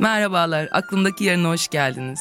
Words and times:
Merhabalar, 0.00 0.68
aklımdaki 0.72 1.24
yarına 1.24 1.48
hoş 1.48 1.68
geldiniz. 1.68 2.20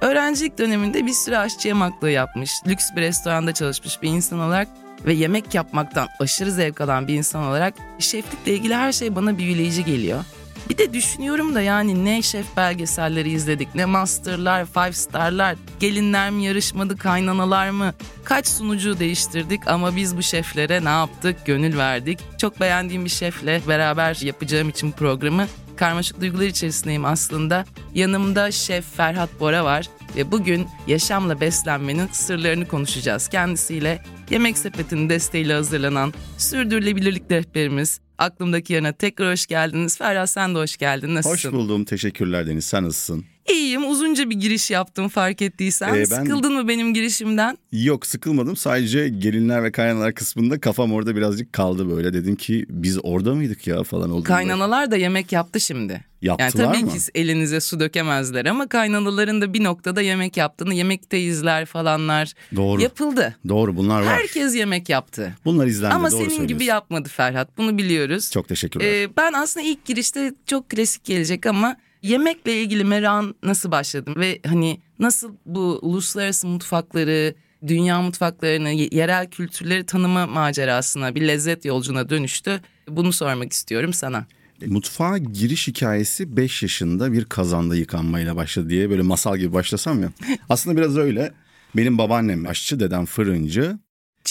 Öğrencilik 0.00 0.58
döneminde 0.58 1.06
bir 1.06 1.12
süre 1.12 1.38
aşçı 1.38 1.68
yemaklığı 1.68 2.10
yapmış, 2.10 2.52
lüks 2.66 2.84
bir 2.96 3.02
restoranda 3.02 3.54
çalışmış 3.54 4.02
bir 4.02 4.08
insan 4.08 4.38
olarak 4.38 4.68
ve 5.06 5.12
yemek 5.12 5.54
yapmaktan 5.54 6.08
aşırı 6.20 6.52
zevk 6.52 6.80
alan 6.80 7.08
bir 7.08 7.14
insan 7.14 7.44
olarak 7.44 7.74
şeflikle 7.98 8.54
ilgili 8.54 8.74
her 8.74 8.92
şey 8.92 9.16
bana 9.16 9.38
büyüleyici 9.38 9.84
geliyor. 9.84 10.24
Bir 10.70 10.78
de 10.78 10.92
düşünüyorum 10.92 11.54
da 11.54 11.60
yani 11.60 12.04
ne 12.04 12.22
şef 12.22 12.56
belgeselleri 12.56 13.30
izledik, 13.30 13.74
ne 13.74 13.84
masterlar, 13.84 14.66
five 14.66 14.92
starlar, 14.92 15.56
gelinler 15.80 16.30
mi 16.30 16.44
yarışmadı, 16.44 16.96
kaynanalar 16.96 17.70
mı? 17.70 17.94
Kaç 18.24 18.46
sunucu 18.46 18.98
değiştirdik 18.98 19.68
ama 19.68 19.96
biz 19.96 20.16
bu 20.16 20.22
şeflere 20.22 20.84
ne 20.84 20.88
yaptık, 20.88 21.46
gönül 21.46 21.76
verdik. 21.78 22.18
Çok 22.38 22.60
beğendiğim 22.60 23.04
bir 23.04 23.10
şefle 23.10 23.60
beraber 23.68 24.18
yapacağım 24.22 24.68
için 24.68 24.92
programı 24.92 25.46
karmaşık 25.78 26.20
duygular 26.20 26.46
içerisindeyim 26.46 27.04
aslında. 27.04 27.64
Yanımda 27.94 28.50
Şef 28.50 28.84
Ferhat 28.96 29.40
Bora 29.40 29.64
var 29.64 29.88
ve 30.16 30.32
bugün 30.32 30.66
yaşamla 30.86 31.40
beslenmenin 31.40 32.08
sırlarını 32.12 32.68
konuşacağız. 32.68 33.28
Kendisiyle 33.28 34.02
Yemek 34.30 34.58
Sepeti'nin 34.58 35.08
desteğiyle 35.08 35.54
hazırlanan 35.54 36.14
sürdürülebilirlik 36.38 37.30
rehberimiz, 37.30 38.00
aklımdaki 38.18 38.72
yana 38.72 38.92
tekrar 38.92 39.32
hoş 39.32 39.46
geldiniz. 39.46 39.98
Ferhat 39.98 40.30
sen 40.30 40.54
de 40.54 40.58
hoş 40.58 40.76
geldin. 40.76 41.14
Nasılsın? 41.14 41.48
Hoş 41.48 41.54
buldum. 41.54 41.84
Teşekkürler 41.84 42.46
Deniz. 42.46 42.64
Sen 42.64 42.84
nasılsın? 42.84 43.24
İyiyim. 43.50 43.90
Uzunca 43.90 44.30
bir 44.30 44.34
giriş 44.34 44.70
yaptım 44.70 45.08
fark 45.08 45.42
ettiysen. 45.42 45.94
Ee, 45.94 45.98
ben... 45.98 46.04
Sıkıldın 46.04 46.52
mı 46.52 46.68
benim 46.68 46.94
girişimden? 46.94 47.58
Yok 47.72 48.06
sıkılmadım. 48.06 48.56
Sadece 48.56 49.08
gelinler 49.08 49.64
ve 49.64 49.72
kaynanalar 49.72 50.14
kısmında 50.14 50.60
kafam 50.60 50.92
orada 50.92 51.16
birazcık 51.16 51.52
kaldı 51.52 51.90
böyle. 51.96 52.14
Dedim 52.14 52.36
ki 52.36 52.66
biz 52.68 52.98
orada 53.02 53.34
mıydık 53.34 53.66
ya 53.66 53.82
falan 53.82 54.10
oldu. 54.10 54.24
Kaynanalar 54.24 54.90
da 54.90 54.96
yemek 54.96 55.32
yaptı 55.32 55.60
şimdi. 55.60 56.04
Yaptılar 56.22 56.64
yani 56.64 56.72
tabii 56.72 56.84
mı? 56.84 56.90
ki 56.90 56.98
elinize 57.14 57.60
su 57.60 57.80
dökemezler 57.80 58.46
ama 58.46 58.68
kaynanaların 58.68 59.40
da 59.40 59.54
bir 59.54 59.64
noktada 59.64 60.00
yemek 60.02 60.36
yaptığını, 60.36 60.74
yemekte 60.74 61.18
falanlar 61.66 62.32
Doğru. 62.56 62.82
yapıldı. 62.82 63.36
Doğru 63.48 63.76
bunlar 63.76 64.02
var. 64.02 64.08
Herkes 64.08 64.56
yemek 64.56 64.88
yaptı. 64.88 65.34
Bunlar 65.44 65.66
izlendi 65.66 65.94
Ama 65.94 66.10
doğru 66.10 66.30
senin 66.30 66.46
gibi 66.46 66.64
yapmadı 66.64 67.08
Ferhat 67.08 67.58
bunu 67.58 67.78
biliyoruz. 67.78 68.30
Çok 68.30 68.48
teşekkürler. 68.48 68.86
Ee, 68.86 69.08
ben 69.16 69.32
aslında 69.32 69.66
ilk 69.66 69.84
girişte 69.84 70.34
çok 70.46 70.68
klasik 70.68 71.04
gelecek 71.04 71.46
ama 71.46 71.76
yemekle 72.02 72.62
ilgili 72.62 72.84
merakın 72.84 73.34
nasıl 73.42 73.70
başladım 73.70 74.14
ve 74.16 74.40
hani 74.46 74.80
nasıl 74.98 75.32
bu 75.46 75.78
uluslararası 75.82 76.46
mutfakları, 76.46 77.34
dünya 77.66 78.02
mutfaklarını, 78.02 78.70
yerel 78.70 79.30
kültürleri 79.30 79.86
tanıma 79.86 80.26
macerasına, 80.26 81.14
bir 81.14 81.28
lezzet 81.28 81.64
yolcuna 81.64 82.08
dönüştü. 82.08 82.60
Bunu 82.88 83.12
sormak 83.12 83.52
istiyorum 83.52 83.92
sana. 83.92 84.26
Mutfağa 84.66 85.18
giriş 85.18 85.68
hikayesi 85.68 86.36
5 86.36 86.62
yaşında 86.62 87.12
bir 87.12 87.24
kazanda 87.24 87.76
yıkanmayla 87.76 88.36
başladı 88.36 88.68
diye 88.68 88.90
böyle 88.90 89.02
masal 89.02 89.38
gibi 89.38 89.52
başlasam 89.52 90.02
ya. 90.02 90.12
Aslında 90.48 90.76
biraz 90.76 90.96
öyle. 90.96 91.32
Benim 91.76 91.98
babaannem 91.98 92.46
aşçı, 92.46 92.80
dedem 92.80 93.04
fırıncı. 93.06 93.78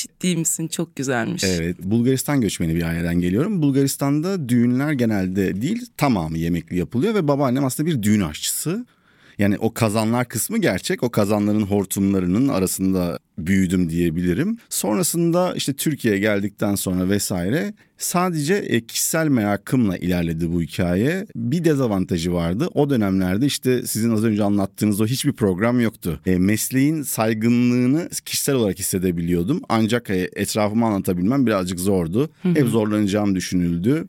Ciddi 0.01 0.37
misin? 0.37 0.67
Çok 0.67 0.95
güzelmiş. 0.95 1.43
Evet. 1.43 1.77
Bulgaristan 1.83 2.41
göçmeni 2.41 2.75
bir 2.75 2.83
aileden 2.83 3.15
geliyorum. 3.15 3.61
Bulgaristan'da 3.61 4.49
düğünler 4.49 4.91
genelde 4.91 5.61
değil 5.61 5.85
tamamı 5.97 6.37
yemekli 6.37 6.77
yapılıyor 6.77 7.15
ve 7.15 7.27
babaannem 7.27 7.65
aslında 7.65 7.89
bir 7.89 8.03
düğün 8.03 8.21
aşçısı. 8.21 8.85
Yani 9.39 9.57
o 9.57 9.73
kazanlar 9.73 10.27
kısmı 10.27 10.57
gerçek. 10.57 11.03
O 11.03 11.09
kazanların 11.09 11.61
hortumlarının 11.61 12.47
arasında 12.47 13.19
büyüdüm 13.37 13.89
diyebilirim. 13.89 14.57
Sonrasında 14.69 15.53
işte 15.55 15.73
Türkiye'ye 15.73 16.19
geldikten 16.19 16.75
sonra 16.75 17.09
vesaire 17.09 17.73
sadece 17.97 18.53
e, 18.55 18.85
kişisel 18.85 19.27
merakımla 19.27 19.97
ilerledi 19.97 20.53
bu 20.53 20.61
hikaye. 20.61 21.25
Bir 21.35 21.63
dezavantajı 21.63 22.33
vardı. 22.33 22.67
O 22.73 22.89
dönemlerde 22.89 23.45
işte 23.45 23.87
sizin 23.87 24.11
az 24.11 24.23
önce 24.23 24.43
anlattığınız 24.43 25.01
o 25.01 25.05
hiçbir 25.05 25.33
program 25.33 25.79
yoktu. 25.79 26.19
E, 26.25 26.37
mesleğin 26.37 27.01
saygınlığını 27.01 28.09
kişisel 28.25 28.55
olarak 28.55 28.79
hissedebiliyordum. 28.79 29.61
Ancak 29.69 30.09
e, 30.09 30.29
etrafımı 30.35 30.85
anlatabilmem 30.85 31.45
birazcık 31.45 31.79
zordu. 31.79 32.29
Hep 32.43 32.67
zorlanacağım 32.67 33.35
düşünüldü 33.35 34.07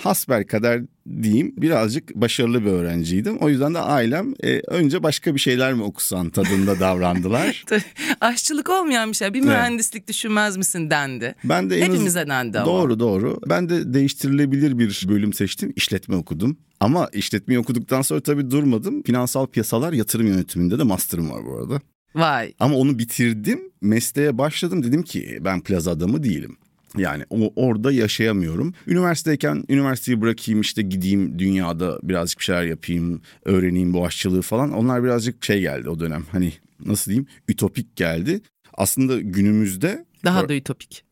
hasbel 0.00 0.44
kadar 0.44 0.80
diyeyim 1.22 1.54
birazcık 1.56 2.14
başarılı 2.14 2.64
bir 2.64 2.70
öğrenciydim. 2.70 3.36
O 3.36 3.48
yüzden 3.48 3.74
de 3.74 3.78
ailem 3.78 4.34
e, 4.42 4.60
önce 4.60 5.02
başka 5.02 5.34
bir 5.34 5.40
şeyler 5.40 5.72
mi 5.74 5.82
okusan 5.82 6.30
tadında 6.30 6.80
davrandılar. 6.80 7.64
Aşçılık 8.20 8.70
olmayan 8.70 9.10
bir 9.10 9.16
şey. 9.16 9.34
Bir 9.34 9.40
mühendislik 9.40 10.00
evet. 10.00 10.08
düşünmez 10.08 10.56
misin 10.56 10.90
dendi. 10.90 11.34
Ben 11.44 11.70
de 11.70 11.80
Hepimize 11.80 12.28
dendi 12.28 12.58
ama. 12.58 12.72
Doğru 12.72 13.00
doğru. 13.00 13.40
Ben 13.48 13.68
de 13.68 13.94
değiştirilebilir 13.94 14.78
bir 14.78 15.06
bölüm 15.08 15.32
seçtim. 15.32 15.72
İşletme 15.76 16.16
okudum. 16.16 16.58
Ama 16.80 17.08
işletmeyi 17.12 17.60
okuduktan 17.60 18.02
sonra 18.02 18.20
tabii 18.20 18.50
durmadım. 18.50 19.02
Finansal 19.02 19.46
piyasalar 19.46 19.92
yatırım 19.92 20.26
yönetiminde 20.26 20.78
de 20.78 20.82
master'ım 20.82 21.30
var 21.30 21.44
bu 21.46 21.56
arada. 21.56 21.80
Vay. 22.14 22.54
Ama 22.60 22.76
onu 22.76 22.98
bitirdim. 22.98 23.60
Mesleğe 23.80 24.38
başladım. 24.38 24.82
Dedim 24.82 25.02
ki 25.02 25.38
ben 25.40 25.60
plaza 25.60 25.90
adamı 25.90 26.22
değilim. 26.22 26.56
Yani 26.96 27.24
o, 27.30 27.52
orada 27.56 27.92
yaşayamıyorum. 27.92 28.74
Üniversiteyken 28.86 29.64
üniversiteyi 29.68 30.20
bırakayım 30.20 30.60
işte 30.60 30.82
gideyim 30.82 31.38
dünyada 31.38 31.98
birazcık 32.02 32.38
bir 32.38 32.44
şeyler 32.44 32.64
yapayım, 32.64 33.22
öğreneyim 33.44 33.94
bu 33.94 34.06
aşçılığı 34.06 34.42
falan. 34.42 34.72
Onlar 34.72 35.04
birazcık 35.04 35.44
şey 35.44 35.60
geldi 35.60 35.88
o 35.88 36.00
dönem. 36.00 36.24
Hani 36.32 36.52
nasıl 36.84 37.10
diyeyim? 37.10 37.26
Ütopik 37.48 37.96
geldi. 37.96 38.40
Aslında 38.74 39.20
günümüzde 39.20 40.04
daha 40.24 40.48
da 40.48 40.54
ütopik. 40.54 41.04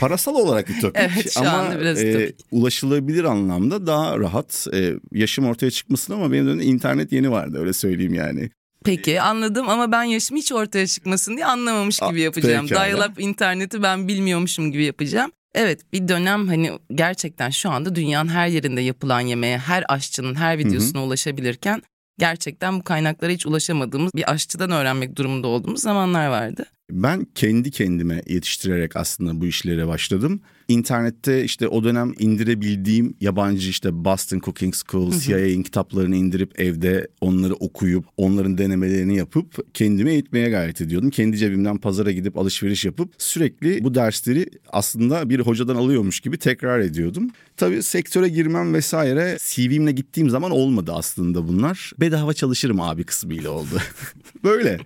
Parasal 0.00 0.34
olarak 0.34 0.70
ütopik 0.70 0.96
evet, 1.14 1.36
ama 1.36 1.74
e, 1.74 2.32
ulaşılabilir 2.50 3.24
anlamda 3.24 3.86
daha 3.86 4.18
rahat. 4.18 4.66
E, 4.74 4.94
yaşım 5.12 5.46
ortaya 5.46 5.70
çıkmasın 5.70 6.12
ama 6.12 6.32
benim 6.32 6.46
dönemde 6.46 6.64
internet 6.64 7.12
yeni 7.12 7.30
vardı 7.30 7.58
öyle 7.58 7.72
söyleyeyim 7.72 8.14
yani. 8.14 8.50
Peki 8.86 9.20
anladım 9.20 9.68
ama 9.68 9.92
ben 9.92 10.02
yaşım 10.02 10.36
hiç 10.36 10.52
ortaya 10.52 10.86
çıkmasın 10.86 11.36
diye 11.36 11.46
anlamamış 11.46 11.98
gibi 12.08 12.20
yapacağım. 12.20 12.66
Dial-up 12.66 13.20
interneti 13.20 13.82
ben 13.82 14.08
bilmiyormuşum 14.08 14.72
gibi 14.72 14.84
yapacağım. 14.84 15.32
Evet 15.54 15.92
bir 15.92 16.08
dönem 16.08 16.48
hani 16.48 16.72
gerçekten 16.94 17.50
şu 17.50 17.70
anda 17.70 17.94
dünyanın 17.94 18.28
her 18.28 18.48
yerinde 18.48 18.80
yapılan 18.80 19.20
yemeğe 19.20 19.58
her 19.58 19.84
aşçının 19.88 20.34
her 20.34 20.58
videosuna 20.58 21.00
Hı-hı. 21.00 21.06
ulaşabilirken 21.06 21.82
gerçekten 22.18 22.78
bu 22.78 22.84
kaynaklara 22.84 23.32
hiç 23.32 23.46
ulaşamadığımız 23.46 24.14
bir 24.14 24.32
aşçıdan 24.32 24.70
öğrenmek 24.70 25.16
durumunda 25.16 25.48
olduğumuz 25.48 25.80
zamanlar 25.80 26.28
vardı. 26.28 26.66
Ben 26.90 27.26
kendi 27.34 27.70
kendime 27.70 28.22
yetiştirerek 28.26 28.96
aslında 28.96 29.40
bu 29.40 29.46
işlere 29.46 29.86
başladım. 29.86 30.40
İnternette 30.68 31.44
işte 31.44 31.68
o 31.68 31.84
dönem 31.84 32.12
indirebildiğim 32.18 33.14
yabancı 33.20 33.70
işte 33.70 34.04
Boston 34.04 34.38
Cooking 34.38 34.74
School, 34.74 35.12
CIA'in 35.12 35.62
kitaplarını 35.62 36.16
indirip 36.16 36.60
evde 36.60 37.08
onları 37.20 37.54
okuyup 37.54 38.04
onların 38.16 38.58
denemelerini 38.58 39.16
yapıp 39.16 39.74
kendime 39.74 40.12
eğitmeye 40.12 40.50
gayret 40.50 40.80
ediyordum. 40.80 41.10
Kendi 41.10 41.36
cebimden 41.36 41.78
pazara 41.78 42.12
gidip 42.12 42.38
alışveriş 42.38 42.84
yapıp 42.84 43.14
sürekli 43.18 43.84
bu 43.84 43.94
dersleri 43.94 44.50
aslında 44.72 45.30
bir 45.30 45.40
hocadan 45.40 45.76
alıyormuş 45.76 46.20
gibi 46.20 46.38
tekrar 46.38 46.80
ediyordum. 46.80 47.30
Tabii 47.56 47.82
sektöre 47.82 48.28
girmem 48.28 48.74
vesaire 48.74 49.38
CV'mle 49.40 49.92
gittiğim 49.92 50.30
zaman 50.30 50.50
olmadı 50.50 50.92
aslında 50.94 51.48
bunlar. 51.48 51.92
Bedava 52.00 52.34
çalışırım 52.34 52.80
abi 52.80 53.04
kısmıyla 53.04 53.50
oldu. 53.50 53.80
böyle. 54.44 54.78